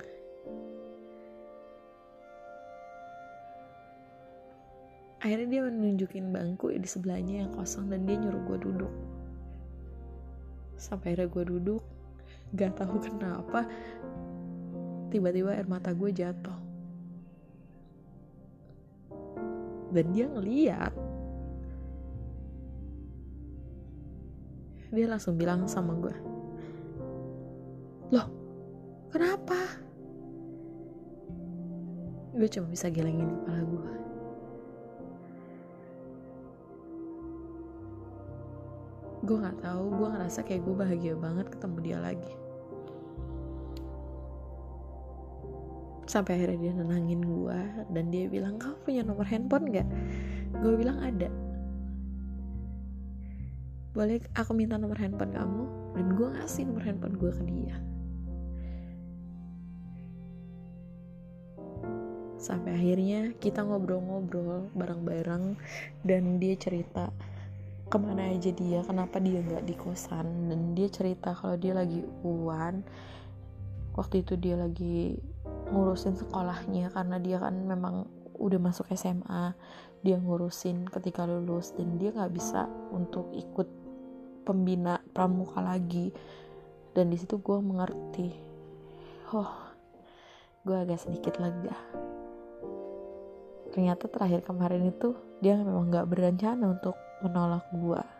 Akhirnya 5.17 5.47
dia 5.49 5.61
menunjukin 5.65 6.29
bangku 6.29 6.69
di 6.69 6.85
sebelahnya 6.85 7.47
yang 7.47 7.51
kosong 7.57 7.89
dan 7.89 8.05
dia 8.05 8.21
nyuruh 8.21 8.43
gue 8.45 8.57
duduk. 8.61 8.93
Sampai 10.77 11.17
akhirnya 11.17 11.33
gue 11.33 11.43
duduk 11.57 11.83
gak 12.55 12.79
tahu 12.79 13.01
kenapa 13.09 13.67
tiba-tiba 15.09 15.55
air 15.55 15.67
mata 15.67 15.91
gue 15.91 16.09
jatuh. 16.11 16.59
Dan 19.91 20.05
dia 20.11 20.27
ngeliat. 20.27 20.93
Dia 24.91 25.05
langsung 25.07 25.35
bilang 25.35 25.67
sama 25.67 25.95
gue 25.99 26.37
loh 28.11 28.27
kenapa? 29.11 29.59
Gue 32.37 32.47
cuma 32.47 32.67
bisa 32.69 32.87
gelengin 32.87 33.33
kepala 33.33 33.61
gue. 33.65 33.93
Gue 39.27 39.37
nggak 39.43 39.59
tahu 39.59 39.83
gue 39.91 40.07
ngerasa 40.07 40.39
kayak 40.45 40.61
gue 40.63 40.75
bahagia 40.77 41.15
banget 41.17 41.51
ketemu 41.51 41.77
dia 41.83 41.99
lagi 41.99 42.33
sampai 46.07 46.39
akhirnya 46.39 46.59
dia 46.67 46.73
nenangin 46.73 47.21
gue 47.21 47.59
dan 47.91 48.05
dia 48.09 48.25
bilang 48.31 48.55
kamu 48.55 48.75
punya 48.87 49.01
nomor 49.03 49.27
handphone 49.27 49.67
nggak? 49.67 49.87
Gue 50.63 50.73
bilang 50.79 50.97
ada. 51.03 51.29
Boleh 53.91 54.23
aku 54.33 54.51
minta 54.55 54.79
nomor 54.79 54.95
handphone 54.97 55.35
kamu 55.35 55.63
dan 55.99 56.07
gue 56.15 56.27
ngasih 56.39 56.63
nomor 56.65 56.83
handphone 56.87 57.15
gue 57.19 57.31
ke 57.31 57.43
dia. 57.43 57.77
Sampai 62.37 62.77
akhirnya 62.77 63.35
kita 63.43 63.65
ngobrol-ngobrol 63.65 64.71
bareng-bareng 64.77 65.59
dan 66.07 66.23
dia 66.39 66.55
cerita 66.55 67.11
ke 67.87 67.97
mana 67.97 68.35
aja 68.35 68.51
dia 68.51 68.83
kenapa 68.83 69.15
dia 69.23 69.39
nggak 69.39 69.63
di 69.63 69.75
kosan 69.79 70.51
dan 70.51 70.75
dia 70.75 70.91
cerita 70.91 71.31
kalau 71.31 71.55
dia 71.55 71.71
lagi 71.71 72.03
uan 72.19 72.83
waktu 73.95 74.21
itu 74.21 74.35
dia 74.35 74.59
lagi 74.59 75.17
ngurusin 75.71 76.15
sekolahnya 76.15 76.91
karena 76.95 77.17
dia 77.19 77.37
kan 77.43 77.53
memang 77.53 78.07
udah 78.37 78.59
masuk 78.61 78.87
SMA 78.93 79.55
dia 80.05 80.17
ngurusin 80.21 80.85
ketika 80.87 81.25
lulus 81.25 81.73
dan 81.73 81.97
dia 81.97 82.13
nggak 82.13 82.33
bisa 82.33 82.69
untuk 82.93 83.33
ikut 83.33 83.65
pembina 84.45 85.01
pramuka 85.11 85.59
lagi. 85.59 86.13
Dan 86.93 87.13
di 87.13 87.17
situ 87.17 87.37
gue 87.41 87.57
mengerti. 87.61 88.29
Oh 89.33 89.51
gue 90.63 90.75
agak 90.75 91.03
sedikit 91.03 91.39
lega. 91.43 91.75
Ternyata 93.71 94.07
terakhir 94.07 94.47
kemarin 94.47 94.89
itu 94.89 95.15
dia 95.43 95.59
memang 95.59 95.91
nggak 95.91 96.07
berencana 96.07 96.71
untuk 96.71 96.95
menolak 97.21 97.67
gue 97.73 98.16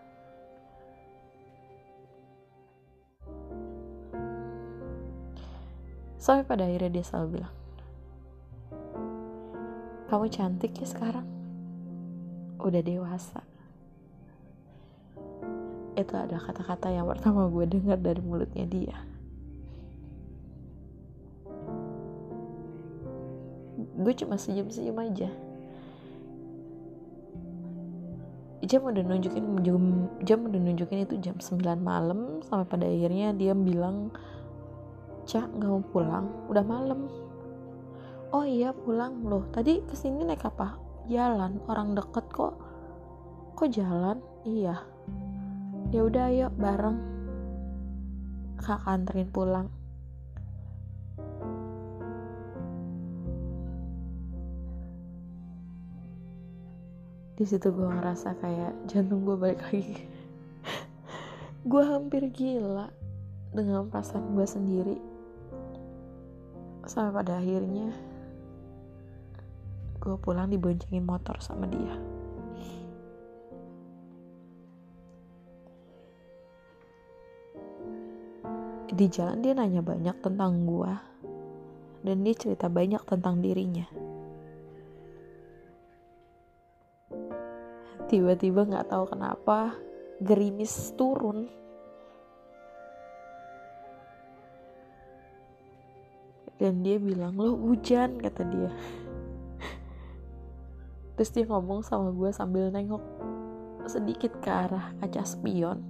Sampai 6.18 6.44
pada 6.50 6.66
akhirnya 6.66 6.90
dia 6.98 7.06
selalu 7.06 7.40
bilang, 7.40 7.56
kamu 10.10 10.26
cantik 10.34 10.74
ya 10.82 10.88
sekarang, 10.90 11.28
udah 12.58 12.82
dewasa. 12.82 13.46
Itu 15.98 16.14
ada 16.14 16.38
kata-kata 16.38 16.94
yang 16.94 17.06
pertama 17.10 17.50
gue 17.50 17.66
dengar 17.70 17.98
dari 18.02 18.22
mulutnya 18.22 18.66
dia. 18.66 18.98
Gue 23.98 24.14
cuma 24.14 24.38
senyum-senyum 24.38 24.98
aja. 25.02 25.30
Jam 28.66 28.82
udah 28.84 29.04
nunjukin 29.06 29.46
jam, 29.66 29.82
jam 30.22 30.40
udah 30.50 30.60
nunjukin 30.60 31.06
itu 31.06 31.16
jam 31.22 31.38
9 31.38 31.62
malam 31.82 32.42
sampai 32.46 32.68
pada 32.68 32.86
akhirnya 32.90 33.32
dia 33.34 33.54
bilang 33.58 34.12
Cak 35.28 35.60
nggak 35.60 35.68
mau 35.68 35.84
pulang? 35.92 36.26
Udah 36.48 36.64
malam. 36.64 37.12
Oh 38.32 38.48
iya 38.48 38.72
pulang 38.72 39.28
loh. 39.28 39.44
Tadi 39.52 39.84
ke 39.84 39.92
sini 39.92 40.24
naik 40.24 40.48
apa? 40.48 40.80
Jalan 41.12 41.60
orang 41.68 42.00
deket 42.00 42.32
kok. 42.32 42.56
Kok 43.60 43.68
jalan? 43.68 44.24
Iya. 44.48 44.80
Ya 45.92 46.00
udah 46.08 46.32
ayo 46.32 46.48
bareng. 46.56 46.96
Kak 48.56 48.88
anterin 48.88 49.28
pulang. 49.28 49.68
Di 57.36 57.44
situ 57.44 57.68
gue 57.76 57.84
ngerasa 57.84 58.32
kayak 58.40 58.88
jantung 58.88 59.28
gue 59.28 59.36
balik 59.36 59.60
lagi. 59.60 60.08
Gue 61.70 61.84
hampir 61.84 62.32
gila 62.32 62.90
dengan 63.52 63.92
perasaan 63.92 64.34
gue 64.34 64.48
sendiri 64.48 65.07
sampai 66.88 67.14
pada 67.14 67.40
akhirnya 67.40 67.92
gue 70.02 70.16
pulang 70.24 70.48
diboncengin 70.48 71.04
motor 71.04 71.36
sama 71.44 71.68
dia. 71.68 71.96
Di 78.88 79.06
jalan 79.12 79.44
dia 79.44 79.54
nanya 79.54 79.84
banyak 79.84 80.18
tentang 80.24 80.64
gue 80.66 80.94
dan 82.08 82.24
dia 82.24 82.34
cerita 82.34 82.72
banyak 82.72 83.04
tentang 83.04 83.44
dirinya. 83.44 83.86
Tiba-tiba 88.08 88.64
nggak 88.64 88.88
tahu 88.88 89.04
kenapa 89.12 89.76
gerimis 90.24 90.96
turun 90.96 91.52
dan 96.58 96.82
dia 96.82 96.98
bilang 96.98 97.38
lo 97.38 97.54
hujan 97.54 98.18
kata 98.18 98.42
dia. 98.50 98.72
Terus 101.18 101.34
dia 101.34 101.46
ngomong 101.50 101.82
sama 101.82 102.14
gue 102.14 102.30
sambil 102.30 102.70
nengok 102.70 103.02
sedikit 103.90 104.38
ke 104.38 104.50
arah 104.50 104.94
kaca 105.02 105.26
spion. 105.26 105.82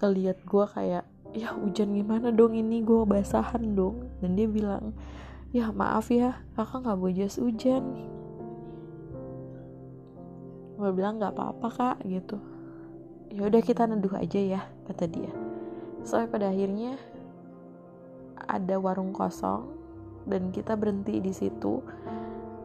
Keliat 0.00 0.40
gue 0.44 0.64
kayak 0.68 1.04
ya 1.32 1.52
hujan 1.56 1.96
gimana 1.96 2.28
dong 2.28 2.56
ini? 2.56 2.84
Gue 2.84 3.04
basahan 3.08 3.76
dong. 3.76 4.04
Dan 4.20 4.36
dia 4.36 4.48
bilang 4.48 4.92
ya 5.52 5.72
maaf 5.72 6.12
ya 6.12 6.44
kakak 6.56 6.84
nggak 6.84 6.96
bawa 7.00 7.12
jas 7.12 7.40
hujan. 7.40 7.84
Gue 10.76 10.90
bilang 10.96 11.20
nggak 11.20 11.32
apa-apa 11.36 11.68
kak 11.72 11.96
gitu. 12.08 12.36
Ya 13.32 13.48
udah 13.48 13.60
kita 13.64 13.88
neduh 13.88 14.16
aja 14.16 14.40
ya 14.40 14.60
kata 14.88 15.08
dia. 15.08 15.32
Sampai 16.04 16.28
pada 16.28 16.52
akhirnya 16.52 17.00
ada 18.50 18.76
warung 18.82 19.14
kosong 19.14 19.70
dan 20.26 20.50
kita 20.50 20.74
berhenti 20.74 21.22
di 21.22 21.30
situ. 21.30 21.80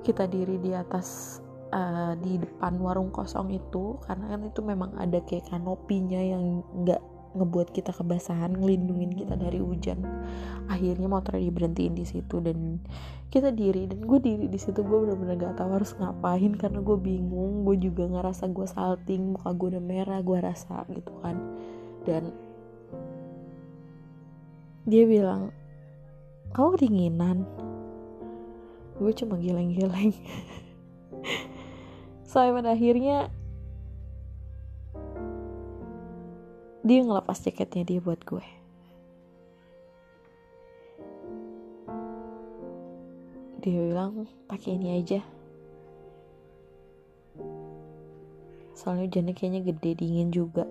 Kita 0.06 0.30
diri 0.30 0.62
di 0.62 0.70
atas 0.74 1.40
uh, 1.74 2.14
di 2.18 2.38
depan 2.38 2.78
warung 2.78 3.10
kosong 3.10 3.54
itu 3.54 3.98
karena 4.06 4.38
kan 4.38 4.42
itu 4.46 4.62
memang 4.62 4.94
ada 4.98 5.22
kayak 5.26 5.50
kanopinya 5.50 6.22
yang 6.22 6.62
nggak 6.86 7.02
ngebuat 7.36 7.76
kita 7.76 7.92
kebasahan 7.92 8.56
ngelindungin 8.56 9.12
kita 9.12 9.36
dari 9.36 9.60
hujan. 9.60 10.00
Akhirnya 10.72 11.12
motor 11.12 11.36
diberhentiin 11.36 11.94
di 11.94 12.08
situ 12.08 12.40
dan 12.40 12.80
kita 13.28 13.52
diri 13.52 13.92
dan 13.92 14.08
gue 14.08 14.20
diri 14.24 14.48
di 14.48 14.56
situ 14.56 14.80
gue 14.80 14.98
bener-bener 15.04 15.36
gak 15.36 15.60
tahu 15.60 15.76
harus 15.76 15.92
ngapain 16.00 16.56
karena 16.56 16.80
gue 16.80 16.96
bingung 16.96 17.68
gue 17.68 17.76
juga 17.76 18.08
ngerasa 18.08 18.48
gue 18.48 18.64
salting 18.64 19.36
muka 19.36 19.52
gue 19.52 19.68
udah 19.76 19.84
merah 19.84 20.20
gue 20.24 20.40
rasa 20.40 20.88
gitu 20.88 21.12
kan. 21.20 21.36
Dan 22.08 22.32
dia 24.88 25.04
bilang 25.04 25.52
kamu 26.56 26.80
kedinginan 26.80 27.44
gue 28.96 29.12
cuma 29.12 29.36
geleng-geleng 29.36 30.16
sampai 32.32 32.56
pada 32.56 32.72
akhirnya 32.72 33.28
dia 36.86 37.02
ngelepas 37.04 37.42
jaketnya 37.42 37.82
dia 37.82 37.98
buat 37.98 38.22
gue. 38.22 38.46
Dia 43.66 43.74
bilang 43.74 44.30
pakai 44.46 44.78
ini 44.78 45.02
aja. 45.02 45.26
Soalnya 48.78 49.10
hujannya 49.10 49.34
kayaknya 49.34 49.62
gede 49.66 49.92
dingin 49.98 50.30
juga. 50.30 50.70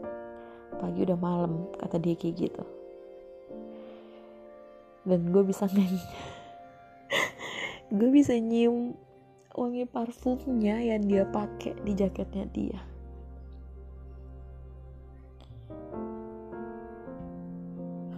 Pagi 0.79 1.03
udah 1.03 1.19
malam 1.19 1.67
kata 1.75 1.99
dia 1.99 2.15
kayak 2.15 2.47
gitu 2.47 2.74
dan 5.05 5.21
gue 5.29 5.43
bisa 5.45 5.69
nyanyi 5.69 6.03
gue 7.99 8.09
bisa 8.11 8.35
nyium 8.37 8.97
wangi 9.55 9.87
parfumnya 9.87 10.83
yang 10.83 11.07
dia 11.07 11.23
pakai 11.31 11.79
di 11.87 11.95
jaketnya 11.95 12.45
dia. 12.51 12.81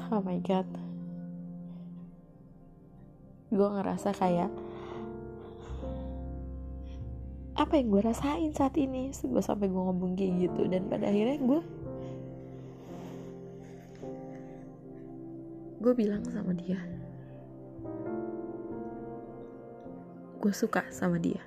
Oh 0.09 0.25
my 0.25 0.41
god. 0.41 0.65
Gue 3.53 3.69
ngerasa 3.69 4.17
kayak 4.17 4.49
apa 7.57 7.73
yang 7.77 7.93
gue 7.93 8.01
rasain 8.01 8.53
saat 8.57 8.73
ini? 8.81 9.13
Gue 9.13 9.45
sampai 9.45 9.69
gue 9.69 9.83
ngomong 9.83 10.17
kayak 10.17 10.49
gitu. 10.49 10.73
Dan 10.73 10.89
pada 10.89 11.13
akhirnya 11.13 11.37
gue 11.37 11.61
gue 15.77 15.93
bilang 15.93 16.25
sama 16.33 16.57
dia. 16.57 16.81
Gue 20.41 20.53
suka 20.53 20.89
sama 20.89 21.21
dia. 21.21 21.43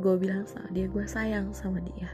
Gue 0.00 0.14
bilang 0.16 0.48
sama 0.48 0.66
dia 0.72 0.88
gue 0.88 1.04
sayang 1.04 1.52
sama 1.52 1.78
dia. 1.84 2.10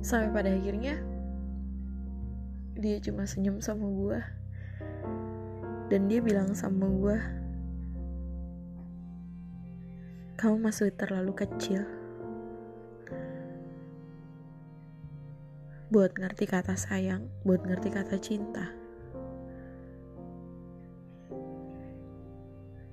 Sampai 0.00 0.32
pada 0.32 0.48
akhirnya 0.48 0.96
dia 2.78 2.96
cuma 3.02 3.28
senyum 3.28 3.60
sama 3.60 3.90
gue 3.90 4.18
dan 5.92 6.06
dia 6.08 6.22
bilang 6.22 6.54
sama 6.56 6.86
gue 6.88 7.18
kamu 10.38 10.70
masih 10.70 10.94
terlalu 10.94 11.34
kecil 11.34 11.82
buat 15.90 16.14
ngerti 16.14 16.46
kata 16.46 16.78
sayang 16.78 17.26
buat 17.42 17.66
ngerti 17.66 17.90
kata 17.90 18.16
cinta 18.22 18.78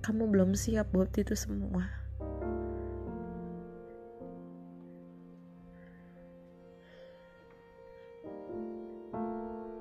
kamu 0.05 0.29
belum 0.29 0.53
siap 0.53 0.93
buat 0.93 1.09
itu 1.17 1.33
semua. 1.33 1.89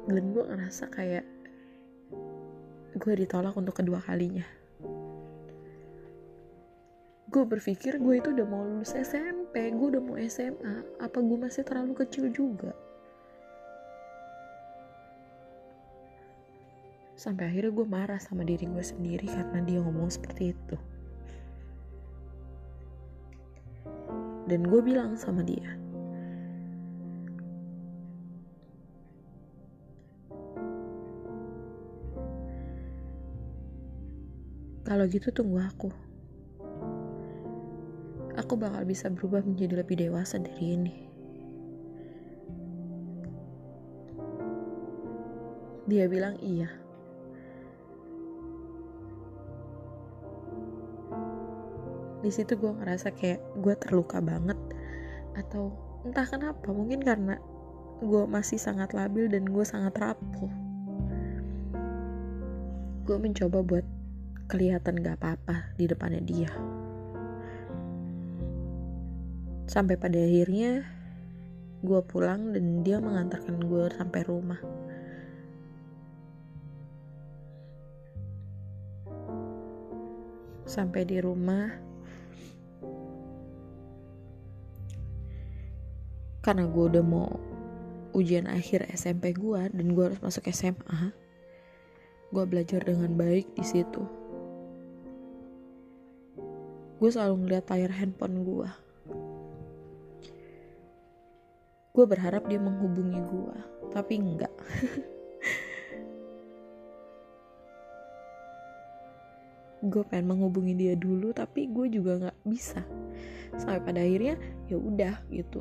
Dan 0.08 0.32
gue 0.32 0.44
ngerasa 0.48 0.88
kayak 0.88 1.28
gue 2.96 3.12
ditolak 3.20 3.52
untuk 3.52 3.76
kedua 3.76 4.00
kalinya. 4.00 4.63
Gue 7.34 7.42
berpikir 7.42 7.98
gue 7.98 8.14
itu 8.22 8.30
udah 8.30 8.46
mau 8.46 8.62
lulus 8.62 8.94
SMP, 8.94 9.74
gue 9.74 9.98
udah 9.98 10.02
mau 10.06 10.14
SMA, 10.22 11.02
apa 11.02 11.18
gue 11.18 11.34
masih 11.34 11.66
terlalu 11.66 12.06
kecil 12.06 12.30
juga? 12.30 12.70
sampai 17.14 17.48
akhirnya 17.48 17.72
gue 17.72 17.86
marah 17.88 18.20
sama 18.20 18.44
diri 18.44 18.68
gue 18.68 18.84
sendiri 18.84 19.24
karena 19.24 19.64
dia 19.64 19.80
ngomong 19.80 20.12
seperti 20.12 20.52
itu. 20.52 20.76
Dan 24.44 24.60
gue 24.68 24.80
bilang 24.84 25.16
sama 25.16 25.40
dia 25.40 25.72
kalau 34.84 35.08
gitu 35.08 35.32
tunggu 35.32 35.64
aku 35.64 35.88
aku 38.44 38.60
bakal 38.60 38.84
bisa 38.84 39.08
berubah 39.08 39.40
menjadi 39.40 39.80
lebih 39.80 39.96
dewasa 40.04 40.36
dari 40.36 40.76
ini. 40.76 40.94
Dia 45.88 46.04
bilang 46.04 46.36
iya. 46.44 46.68
Di 52.20 52.28
situ 52.28 52.56
gue 52.60 52.72
ngerasa 52.72 53.16
kayak 53.16 53.40
gue 53.64 53.74
terluka 53.80 54.20
banget. 54.20 54.60
Atau 55.32 55.72
entah 56.04 56.28
kenapa 56.28 56.68
mungkin 56.68 57.00
karena 57.00 57.40
gue 58.04 58.24
masih 58.28 58.60
sangat 58.60 58.92
labil 58.92 59.32
dan 59.32 59.48
gue 59.48 59.64
sangat 59.64 59.96
rapuh. 59.96 60.52
Gue 63.08 63.16
mencoba 63.16 63.64
buat 63.64 63.84
kelihatan 64.52 65.00
gak 65.00 65.16
apa-apa 65.20 65.72
di 65.80 65.88
depannya 65.88 66.20
dia 66.20 66.52
sampai 69.64 69.96
pada 69.96 70.20
akhirnya 70.20 70.84
gue 71.84 72.00
pulang 72.04 72.52
dan 72.52 72.84
dia 72.84 73.00
mengantarkan 73.00 73.60
gue 73.64 73.84
sampai 73.92 74.20
rumah. 74.24 74.60
Sampai 80.64 81.04
di 81.04 81.20
rumah 81.20 81.68
karena 86.44 86.68
gue 86.68 86.84
udah 86.92 87.04
mau 87.04 87.28
ujian 88.12 88.44
akhir 88.48 88.84
SMP 88.92 89.32
gue 89.32 89.60
dan 89.72 89.86
gue 89.96 90.04
harus 90.04 90.20
masuk 90.20 90.44
SMA 90.52 91.12
gue 92.32 92.44
belajar 92.44 92.84
dengan 92.84 93.12
baik 93.16 93.48
di 93.56 93.64
situ. 93.64 94.04
Gue 97.00 97.08
selalu 97.12 97.44
ngeliat 97.44 97.64
layar 97.68 97.92
handphone 97.96 98.44
gue 98.44 98.83
gue 101.94 102.04
berharap 102.04 102.44
dia 102.50 102.58
menghubungi 102.58 103.20
gue 103.30 103.56
tapi 103.94 104.18
enggak. 104.18 104.50
Gue 109.84 110.00
pengen 110.08 110.32
menghubungi 110.32 110.72
dia 110.72 110.96
dulu 110.96 111.36
tapi 111.36 111.68
gue 111.68 111.92
juga 111.92 112.16
nggak 112.16 112.38
bisa. 112.48 112.80
Sampai 113.52 113.84
pada 113.84 114.00
akhirnya 114.00 114.40
ya 114.64 114.80
udah 114.80 115.20
gitu. 115.28 115.60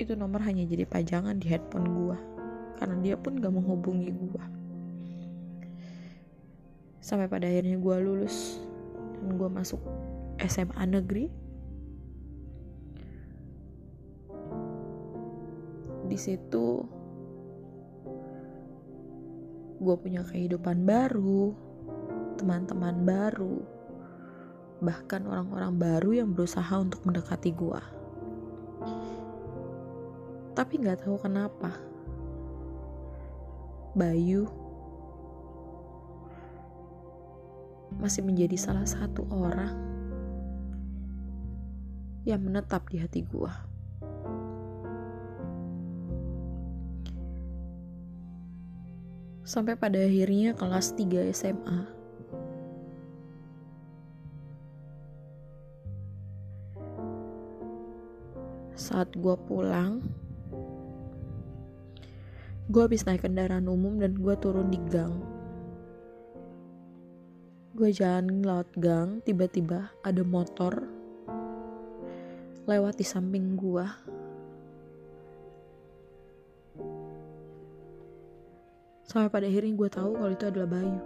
Itu 0.00 0.16
nomor 0.16 0.40
hanya 0.48 0.64
jadi 0.64 0.88
pajangan 0.88 1.36
di 1.36 1.52
handphone 1.52 1.92
gue 1.92 2.16
karena 2.80 2.96
dia 3.04 3.14
pun 3.20 3.36
gak 3.36 3.52
menghubungi 3.52 4.08
gue 4.08 4.44
sampai 7.08 7.24
pada 7.24 7.48
akhirnya 7.48 7.80
gue 7.80 7.96
lulus 8.04 8.60
dan 9.18 9.40
gue 9.40 9.48
masuk 9.48 9.80
SMA 10.44 10.84
negeri 10.86 11.32
di 16.08 16.18
situ 16.18 16.82
gue 19.78 19.96
punya 20.00 20.26
kehidupan 20.26 20.82
baru 20.82 21.54
teman-teman 22.40 23.06
baru 23.06 23.62
bahkan 24.82 25.22
orang-orang 25.28 25.74
baru 25.78 26.10
yang 26.24 26.34
berusaha 26.34 26.74
untuk 26.80 27.04
mendekati 27.06 27.54
gue 27.54 27.82
tapi 30.58 30.82
nggak 30.82 31.06
tahu 31.06 31.20
kenapa 31.22 31.70
Bayu 33.98 34.46
masih 37.98 38.22
menjadi 38.22 38.54
salah 38.54 38.86
satu 38.86 39.26
orang 39.26 39.74
yang 42.28 42.44
menetap 42.44 42.86
di 42.92 43.00
hati 43.00 43.24
gua. 43.24 43.50
Sampai 49.48 49.80
pada 49.80 49.96
akhirnya 49.96 50.52
kelas 50.52 50.92
3 50.92 51.32
SMA 51.32 51.80
saat 58.76 59.08
gua 59.16 59.40
pulang 59.40 60.04
gue 62.68 62.82
habis 62.84 63.08
naik 63.08 63.24
kendaraan 63.24 63.64
umum 63.72 63.96
dan 63.96 64.20
gue 64.20 64.36
turun 64.36 64.68
di 64.68 64.76
gang. 64.92 65.16
Gue 67.72 67.88
jalan 67.88 68.44
lewat 68.44 68.68
gang 68.76 69.24
tiba-tiba 69.24 69.96
ada 70.04 70.20
motor 70.20 70.84
lewat 72.68 73.00
di 73.00 73.06
samping 73.08 73.56
gue 73.56 73.88
sampai 79.08 79.32
pada 79.32 79.48
akhirnya 79.48 79.72
gue 79.72 79.88
tahu 79.88 80.10
kalau 80.20 80.32
itu 80.36 80.44
adalah 80.44 80.68
Bayu. 80.68 81.00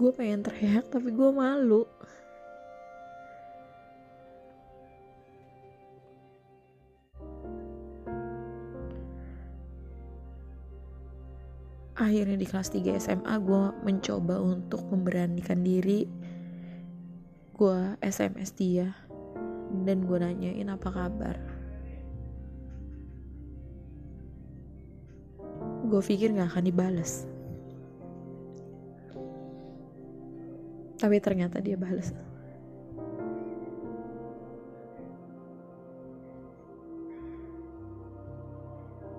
Gue 0.00 0.10
pengen 0.16 0.40
teriak 0.40 0.88
tapi 0.88 1.12
gue 1.12 1.30
malu. 1.30 1.84
Akhirnya 11.92 12.40
di 12.40 12.48
kelas 12.48 12.72
3 12.72 12.96
SMA 12.98 13.34
gue 13.44 13.62
mencoba 13.84 14.40
untuk 14.40 14.80
memberanikan 14.88 15.60
diri. 15.60 16.08
Gue 17.52 18.00
SMS 18.00 18.56
dia 18.56 18.96
dan 19.84 20.08
gue 20.08 20.18
nanyain 20.18 20.72
apa 20.72 20.88
kabar 20.88 21.51
gue 25.92 26.00
pikir 26.00 26.32
gak 26.32 26.56
akan 26.56 26.64
dibales. 26.64 27.28
Tapi 30.96 31.20
ternyata 31.20 31.60
dia 31.60 31.76
bales. 31.76 32.16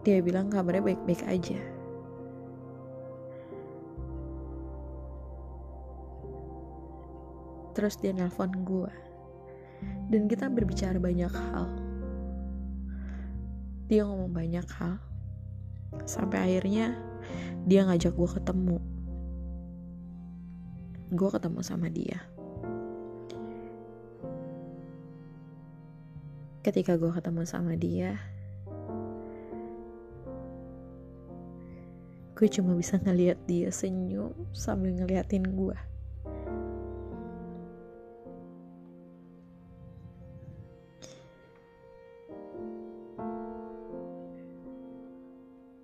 Dia 0.02 0.18
bilang 0.26 0.50
kabarnya 0.50 0.82
baik-baik 0.82 1.22
aja. 1.30 1.62
Terus 7.78 8.02
dia 8.02 8.18
nelpon 8.18 8.50
gue 8.66 8.94
dan 10.10 10.26
kita 10.26 10.50
berbicara 10.50 10.98
banyak 10.98 11.30
hal. 11.30 11.70
Dia 13.94 14.10
ngomong 14.10 14.34
banyak 14.34 14.66
hal 14.82 15.13
sampai 16.04 16.38
akhirnya 16.42 16.98
dia 17.64 17.86
ngajak 17.86 18.14
gue 18.14 18.30
ketemu. 18.30 18.78
Gue 21.14 21.30
ketemu 21.30 21.60
sama 21.62 21.88
dia. 21.94 22.20
Ketika 26.64 26.96
gue 26.96 27.12
ketemu 27.12 27.44
sama 27.44 27.76
dia 27.76 28.18
gue 32.34 32.50
cuma 32.50 32.76
bisa 32.76 33.00
ngeliat 33.00 33.40
dia 33.48 33.72
senyum 33.72 34.36
sambil 34.52 34.92
ngeliatin 34.92 35.48
gue 35.48 35.78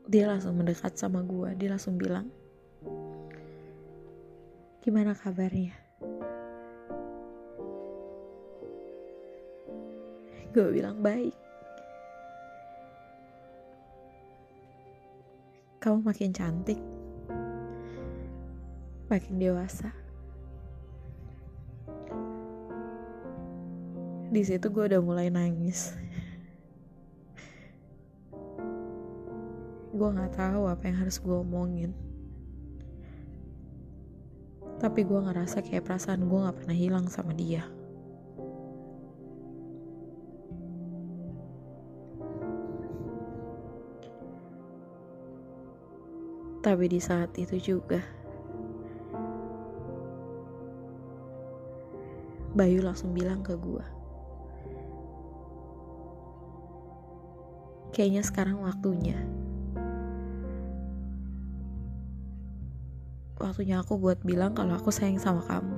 dia 0.09 0.25
langsung 0.25 0.57
mendekat 0.57 0.97
sama 0.97 1.21
gue 1.21 1.53
dia 1.53 1.69
langsung 1.69 1.93
bilang 1.93 2.33
gimana 4.81 5.13
kabarnya? 5.13 5.75
Gue 10.49 10.65
bilang 10.73 10.97
baik. 11.05 11.37
Kamu 15.77 16.01
makin 16.01 16.33
cantik 16.33 16.81
makin 19.13 19.37
dewasa. 19.37 19.93
Di 24.29 24.41
situ 24.41 24.73
gue 24.73 24.85
udah 24.89 25.01
mulai 25.05 25.29
nangis 25.29 25.93
gue 29.99 30.15
nggak 30.15 30.39
tahu 30.39 30.63
apa 30.71 30.87
yang 30.87 31.03
harus 31.03 31.19
gue 31.19 31.35
omongin. 31.35 31.91
Tapi 34.79 35.03
gue 35.03 35.19
ngerasa 35.19 35.59
kayak 35.59 35.91
perasaan 35.91 36.23
gue 36.31 36.39
nggak 36.39 36.57
pernah 36.63 36.77
hilang 36.77 37.11
sama 37.11 37.35
dia. 37.35 37.67
Tapi 46.63 46.85
di 46.87 46.99
saat 47.03 47.35
itu 47.35 47.55
juga 47.59 47.99
Bayu 52.55 52.83
langsung 52.83 53.15
bilang 53.15 53.39
ke 53.39 53.55
gue 53.55 53.99
kayaknya 57.95 58.23
sekarang 58.23 58.63
waktunya 58.63 59.19
waktunya 63.39 63.79
aku 63.79 63.95
buat 63.95 64.19
bilang 64.27 64.51
kalau 64.51 64.75
aku 64.75 64.91
sayang 64.91 65.17
sama 65.17 65.39
kamu. 65.47 65.77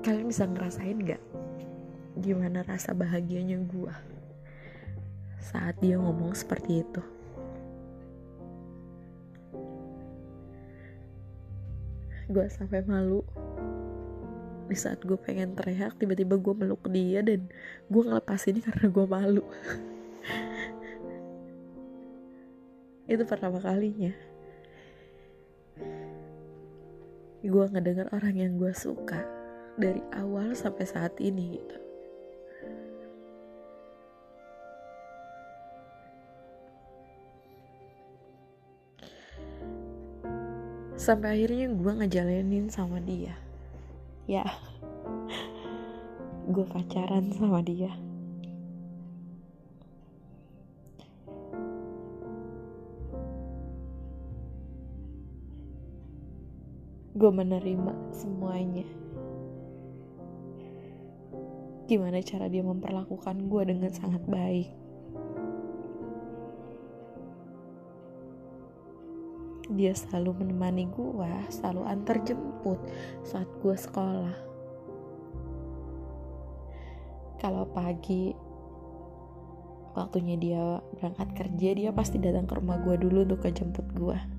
Kalian 0.00 0.26
bisa 0.32 0.48
ngerasain 0.48 1.04
gak 1.04 1.20
gimana 2.18 2.66
rasa 2.66 2.96
bahagianya 2.96 3.62
gue 3.62 3.94
saat 5.38 5.76
dia 5.78 6.00
ngomong 6.00 6.32
seperti 6.32 6.82
itu? 6.82 7.02
Gue 12.28 12.44
sampai 12.48 12.84
malu 12.88 13.20
di 14.68 14.76
saat 14.76 15.00
gue 15.00 15.16
pengen 15.16 15.56
teriak 15.56 15.96
tiba-tiba 15.96 16.36
gue 16.36 16.54
meluk 16.56 16.84
dia 16.92 17.24
dan 17.24 17.48
gue 17.88 18.02
ngelepas 18.04 18.40
ini 18.52 18.60
karena 18.60 18.86
gue 18.92 19.06
malu 19.08 19.44
itu 23.08 23.24
pertama 23.24 23.56
kalinya. 23.56 24.12
Gue 27.40 27.64
ngedenger 27.72 28.12
orang 28.12 28.36
yang 28.36 28.52
gue 28.60 28.68
suka 28.76 29.24
dari 29.80 30.04
awal 30.12 30.52
sampai 30.52 30.84
saat 30.84 31.16
ini 31.16 31.56
gitu. 31.56 31.76
Sampai 41.00 41.40
akhirnya 41.40 41.72
gue 41.72 41.92
ngejalanin 42.04 42.68
sama 42.68 43.00
dia. 43.00 43.32
Ya. 44.28 44.44
Gue 46.52 46.68
pacaran 46.68 47.32
sama 47.32 47.64
dia 47.64 48.07
gue 57.18 57.34
menerima 57.34 58.14
semuanya. 58.14 58.86
Gimana 61.90 62.22
cara 62.22 62.46
dia 62.46 62.62
memperlakukan 62.62 63.50
gue 63.50 63.62
dengan 63.66 63.90
sangat 63.90 64.22
baik? 64.30 64.70
Dia 69.74 69.98
selalu 69.98 70.46
menemani 70.46 70.86
gue 70.94 71.32
selalu 71.50 71.82
antar 71.90 72.22
jemput 72.22 72.78
saat 73.26 73.50
gue 73.66 73.74
sekolah. 73.74 74.38
Kalau 77.42 77.66
pagi 77.74 78.30
waktunya 79.98 80.38
dia 80.38 80.62
berangkat 80.94 81.34
kerja 81.34 81.68
dia 81.74 81.90
pasti 81.90 82.22
datang 82.22 82.46
ke 82.46 82.54
rumah 82.54 82.78
gue 82.78 82.94
dulu 82.94 83.26
untuk 83.26 83.42
kejemput 83.42 83.86
gue 83.98 84.37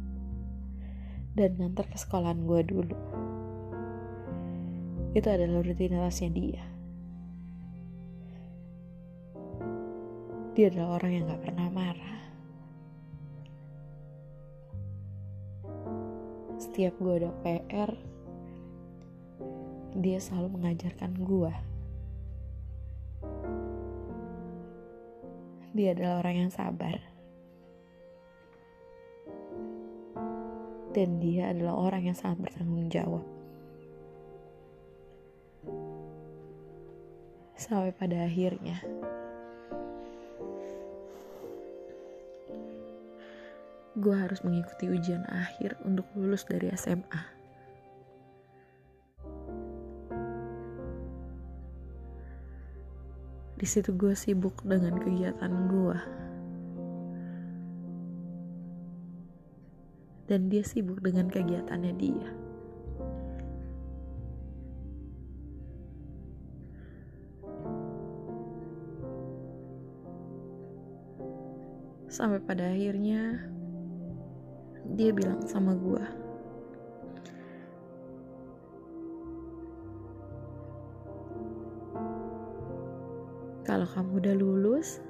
dan 1.40 1.56
ngantar 1.56 1.88
ke 1.88 1.96
sekolahan 1.96 2.44
gue 2.44 2.62
dulu. 2.68 2.98
Itu 5.16 5.32
adalah 5.32 5.64
rutinitasnya 5.64 6.30
dia. 6.36 6.64
Dia 10.60 10.68
adalah 10.68 11.00
orang 11.00 11.12
yang 11.16 11.24
gak 11.32 11.44
pernah 11.48 11.68
marah. 11.72 12.20
Setiap 16.60 17.00
gue 17.00 17.24
ada 17.24 17.32
PR, 17.40 17.92
dia 19.96 20.20
selalu 20.20 20.60
mengajarkan 20.60 21.12
gue. 21.24 21.54
Dia 25.72 25.96
adalah 25.96 26.20
orang 26.20 26.36
yang 26.36 26.52
sabar. 26.52 27.19
Dan 30.94 31.22
dia 31.22 31.54
adalah 31.54 31.78
orang 31.78 32.10
yang 32.10 32.18
sangat 32.18 32.50
bertanggung 32.50 32.90
jawab. 32.90 33.26
Sampai 37.60 37.92
pada 37.92 38.24
akhirnya, 38.24 38.80
gue 44.00 44.16
harus 44.16 44.40
mengikuti 44.48 44.88
ujian 44.88 45.28
akhir 45.28 45.76
untuk 45.84 46.08
lulus 46.16 46.48
dari 46.48 46.72
SMA. 46.74 47.22
Di 53.60 53.68
situ 53.68 53.92
gue 53.92 54.16
sibuk 54.16 54.64
dengan 54.64 54.96
kegiatan 55.04 55.52
gue. 55.68 56.29
Dan 60.30 60.46
dia 60.46 60.62
sibuk 60.62 61.02
dengan 61.02 61.26
kegiatannya 61.26 61.94
dia. 61.98 62.30
Sampai 72.14 72.38
pada 72.46 72.70
akhirnya 72.70 73.42
dia 74.94 75.10
bilang 75.10 75.42
sama 75.50 75.74
gue, 75.74 76.06
kalau 83.66 83.86
kamu 83.86 84.12
udah 84.22 84.36
lulus 84.38 85.02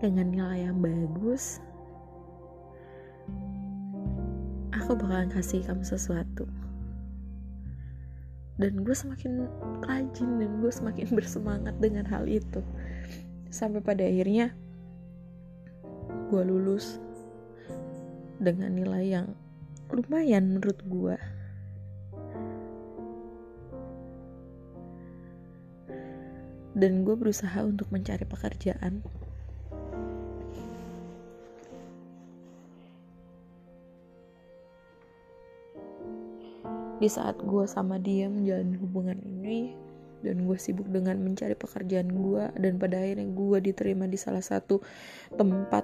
dengan 0.00 0.32
nilai 0.32 0.66
yang 0.68 0.80
bagus, 0.80 1.62
aku 4.92 5.08
bakalan 5.08 5.32
kasih 5.32 5.64
kamu 5.64 5.88
sesuatu. 5.88 6.44
Dan 8.60 8.84
gue 8.84 8.92
semakin 8.92 9.48
rajin 9.88 10.36
dan 10.36 10.60
gue 10.60 10.68
semakin 10.68 11.08
bersemangat 11.16 11.72
dengan 11.80 12.04
hal 12.12 12.28
itu. 12.28 12.60
Sampai 13.48 13.80
pada 13.80 14.04
akhirnya 14.04 14.52
gue 16.28 16.42
lulus 16.44 17.00
dengan 18.36 18.76
nilai 18.76 19.16
yang 19.16 19.32
lumayan 19.88 20.60
menurut 20.60 20.76
gue. 20.84 21.16
Dan 26.76 27.08
gue 27.08 27.16
berusaha 27.16 27.64
untuk 27.64 27.88
mencari 27.88 28.28
pekerjaan 28.28 29.00
di 37.02 37.10
saat 37.10 37.34
gue 37.42 37.66
sama 37.66 37.98
dia 37.98 38.30
menjalani 38.30 38.78
hubungan 38.78 39.18
ini 39.26 39.74
dan 40.22 40.46
gue 40.46 40.54
sibuk 40.54 40.86
dengan 40.86 41.18
mencari 41.18 41.58
pekerjaan 41.58 42.14
gue 42.14 42.46
dan 42.62 42.78
pada 42.78 43.02
akhirnya 43.02 43.26
gue 43.26 43.58
diterima 43.58 44.06
di 44.06 44.14
salah 44.14 44.38
satu 44.38 44.78
tempat 45.34 45.82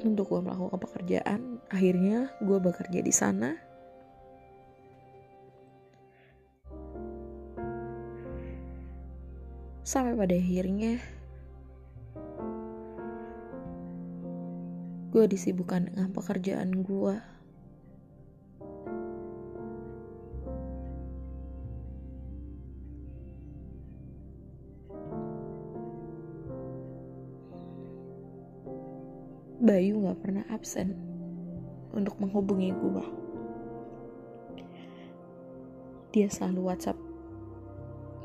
untuk 0.00 0.32
gue 0.32 0.40
melakukan 0.40 0.80
pekerjaan. 0.80 1.40
Akhirnya 1.68 2.32
gue 2.40 2.56
bekerja 2.56 3.04
di 3.04 3.12
sana. 3.12 3.52
Sampai 9.84 10.16
pada 10.16 10.32
akhirnya 10.32 10.96
gue 15.12 15.24
disibukkan 15.26 15.90
dengan 15.92 16.14
pekerjaan 16.14 16.80
gue 16.80 17.39
gak 30.10 30.26
pernah 30.26 30.42
absen 30.50 30.98
untuk 31.94 32.18
menghubungi 32.18 32.74
gue. 32.74 33.04
Dia 36.10 36.26
selalu 36.26 36.66
WhatsApp, 36.66 36.98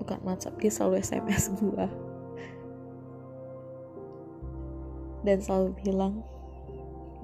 bukan 0.01 0.17
WhatsApp, 0.25 0.57
dia 0.57 0.73
selalu 0.73 1.05
SMS 1.05 1.53
gue. 1.61 1.85
Dan 5.29 5.37
selalu 5.45 5.77
bilang, 5.85 6.25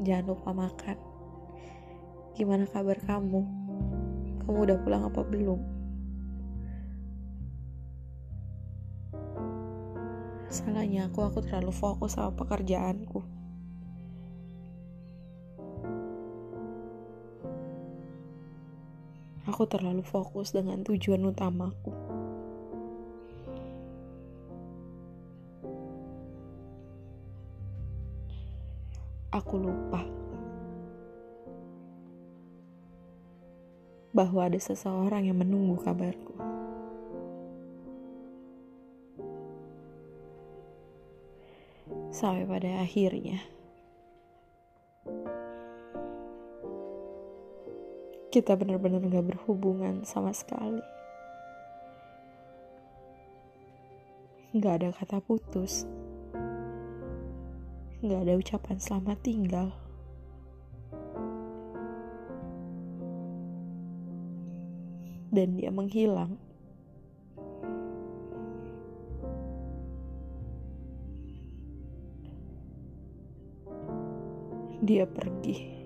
jangan 0.05 0.37
lupa 0.37 0.53
makan. 0.53 0.97
Gimana 2.37 2.69
kabar 2.69 3.01
kamu? 3.01 3.41
Kamu 4.45 4.57
udah 4.61 4.77
pulang 4.85 5.09
apa 5.09 5.25
belum? 5.25 5.57
Salahnya 10.53 11.09
aku, 11.09 11.25
aku 11.25 11.41
terlalu 11.41 11.73
fokus 11.73 12.13
sama 12.13 12.29
pekerjaanku. 12.37 13.40
Aku 19.61 19.69
terlalu 19.77 20.01
fokus 20.01 20.57
dengan 20.57 20.81
tujuan 20.81 21.21
utamaku. 21.21 21.93
Aku 29.29 29.61
lupa 29.61 30.01
bahwa 34.17 34.49
ada 34.49 34.57
seseorang 34.57 35.29
yang 35.29 35.37
menunggu 35.37 35.77
kabarku. 35.77 36.33
Sampai 42.09 42.49
pada 42.49 42.81
akhirnya. 42.81 43.60
Kita 48.31 48.55
benar-benar 48.55 49.03
gak 49.11 49.27
berhubungan 49.27 50.07
sama 50.07 50.31
sekali. 50.31 50.79
Gak 54.55 54.79
ada 54.79 54.89
kata 54.95 55.19
putus. 55.19 55.83
Gak 57.99 58.23
ada 58.23 58.39
ucapan 58.39 58.79
selamat 58.79 59.17
tinggal. 59.19 59.75
Dan 65.35 65.59
dia 65.59 65.67
menghilang. 65.67 66.39
Dia 74.79 75.03
pergi. 75.03 75.80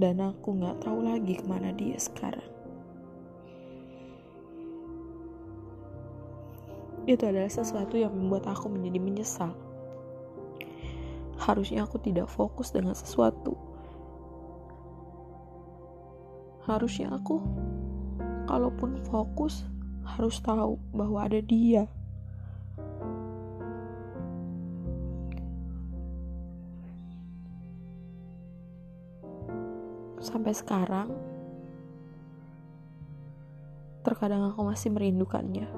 Dan 0.00 0.16
aku 0.24 0.56
gak 0.56 0.80
tahu 0.80 1.04
lagi 1.04 1.36
ke 1.36 1.44
mana 1.44 1.76
dia 1.76 2.00
sekarang. 2.00 2.48
Itu 7.04 7.28
adalah 7.28 7.52
sesuatu 7.52 8.00
yang 8.00 8.16
membuat 8.16 8.48
aku 8.48 8.72
menjadi 8.72 8.96
menyesal. 8.96 9.52
Harusnya 11.36 11.84
aku 11.84 12.00
tidak 12.00 12.32
fokus 12.32 12.72
dengan 12.72 12.96
sesuatu. 12.96 13.56
Harusnya 16.64 17.12
aku, 17.12 17.40
kalaupun 18.48 19.00
fokus, 19.04 19.68
harus 20.16 20.40
tahu 20.40 20.80
bahwa 20.96 21.28
ada 21.28 21.44
dia. 21.44 21.88
Sampai 30.50 30.66
sekarang 30.66 31.08
terkadang 34.02 34.50
aku 34.50 34.66
masih 34.66 34.90
merindukannya. 34.90 35.70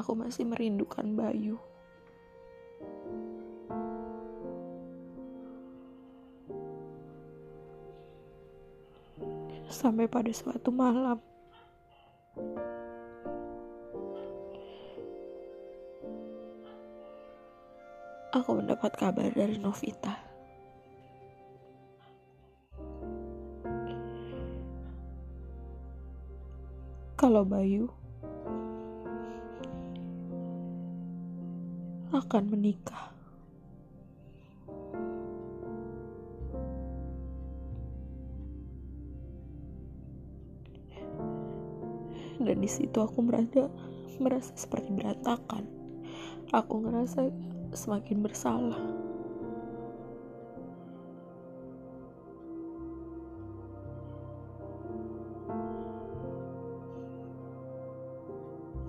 Aku 0.00 0.16
masih 0.16 0.48
merindukan 0.48 1.04
Bayu. 1.12 1.60
Sampai 9.68 10.08
pada 10.08 10.32
suatu 10.32 10.72
malam, 10.72 11.20
mendapat 18.86 19.02
kabar 19.02 19.34
dari 19.34 19.58
Novita. 19.58 20.14
Kalau 27.18 27.42
Bayu 27.42 27.90
akan 32.14 32.44
menikah. 32.46 33.10
Dan 42.38 42.62
di 42.62 42.70
situ 42.70 43.02
aku 43.02 43.18
merasa 43.26 43.66
merasa 44.22 44.54
seperti 44.54 44.94
berantakan. 44.94 45.66
Aku 46.54 46.86
ngerasa 46.86 47.55
semakin 47.72 48.22
bersalah. 48.22 48.82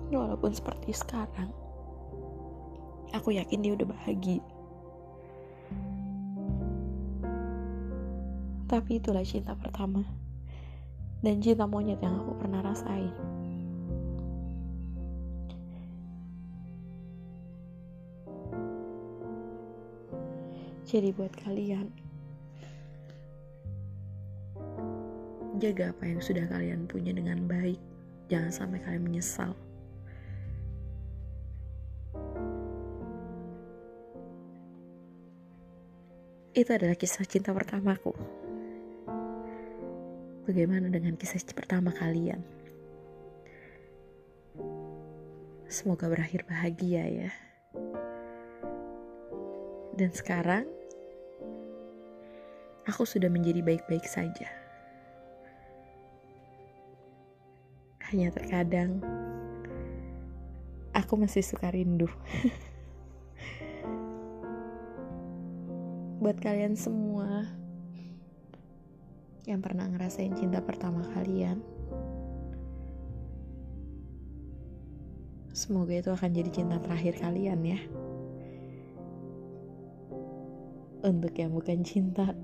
Walaupun 0.08 0.50
seperti 0.50 0.94
sekarang, 0.94 1.50
aku 3.14 3.34
yakin 3.34 3.60
dia 3.62 3.72
udah 3.74 3.88
bahagia. 3.88 4.42
Tapi 8.68 9.00
itulah 9.00 9.24
cinta 9.24 9.56
pertama 9.56 10.04
dan 11.24 11.40
cinta 11.40 11.64
monyet 11.64 11.98
yang 12.04 12.20
aku 12.20 12.36
pernah 12.36 12.60
rasain. 12.60 13.37
Jadi 20.88 21.12
buat 21.12 21.36
kalian 21.44 21.92
jaga 25.58 25.90
apa 25.92 26.06
yang 26.06 26.22
sudah 26.22 26.48
kalian 26.48 26.88
punya 26.88 27.12
dengan 27.12 27.44
baik. 27.44 27.76
Jangan 28.32 28.48
sampai 28.48 28.80
kalian 28.80 29.04
menyesal. 29.04 29.52
itu 36.58 36.74
adalah 36.74 36.98
kisah 36.98 37.22
cinta 37.22 37.54
pertamaku. 37.54 38.10
Bagaimana 40.42 40.90
dengan 40.90 41.14
kisah 41.14 41.38
pertama 41.54 41.94
kalian? 41.94 42.42
Semoga 45.70 46.10
berakhir 46.10 46.42
bahagia 46.50 47.04
ya. 47.06 47.30
Dan 49.94 50.10
sekarang 50.10 50.66
aku 52.88 53.04
sudah 53.04 53.28
menjadi 53.28 53.60
baik-baik 53.60 54.08
saja. 54.08 54.48
Hanya 58.08 58.32
terkadang 58.32 59.04
aku 60.96 61.20
masih 61.20 61.44
suka 61.44 61.68
rindu. 61.68 62.08
Buat 66.24 66.40
kalian 66.40 66.74
semua 66.74 67.44
yang 69.44 69.60
pernah 69.60 69.84
ngerasain 69.86 70.32
cinta 70.34 70.64
pertama 70.64 71.04
kalian, 71.12 71.60
semoga 75.52 75.92
itu 75.92 76.10
akan 76.10 76.32
jadi 76.32 76.50
cinta 76.50 76.80
terakhir 76.80 77.20
kalian 77.20 77.60
ya. 77.62 77.80
Untuk 80.98 81.30
yang 81.38 81.54
bukan 81.54 81.86
cinta 81.86 82.34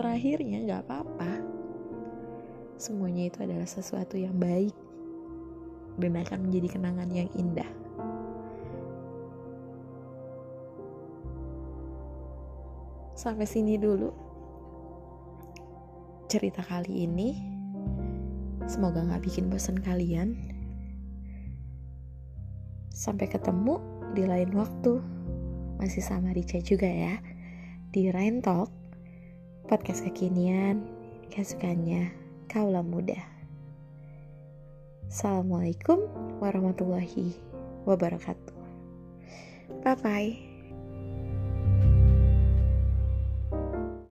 terakhirnya 0.00 0.64
gak 0.64 0.88
apa-apa. 0.88 1.32
Semuanya 2.80 3.28
itu 3.28 3.44
adalah 3.44 3.68
sesuatu 3.68 4.16
yang 4.16 4.32
baik 4.40 4.72
dan 6.00 6.16
akan 6.16 6.48
menjadi 6.48 6.80
kenangan 6.80 7.12
yang 7.12 7.28
indah. 7.36 7.68
Sampai 13.12 13.44
sini 13.44 13.76
dulu 13.76 14.08
cerita 16.32 16.64
kali 16.64 17.04
ini. 17.04 17.36
Semoga 18.64 19.04
gak 19.04 19.20
bikin 19.28 19.52
bosan 19.52 19.84
kalian. 19.84 20.32
Sampai 22.88 23.28
ketemu 23.28 23.76
di 24.16 24.24
lain 24.24 24.56
waktu. 24.56 25.04
Masih 25.76 26.00
sama 26.00 26.32
Rica 26.32 26.56
juga 26.64 26.88
ya. 26.88 27.20
Di 27.92 28.08
Rain 28.08 28.40
Talk, 28.40 28.79
podcast 29.70 30.02
kekinian, 30.02 30.82
kesukaannya 31.30 32.10
kaulah 32.50 32.82
muda. 32.82 33.22
Assalamualaikum 35.06 36.10
warahmatullahi 36.42 37.38
wabarakatuh. 37.86 38.58
Bye 39.86 39.94
bye. 40.02 40.49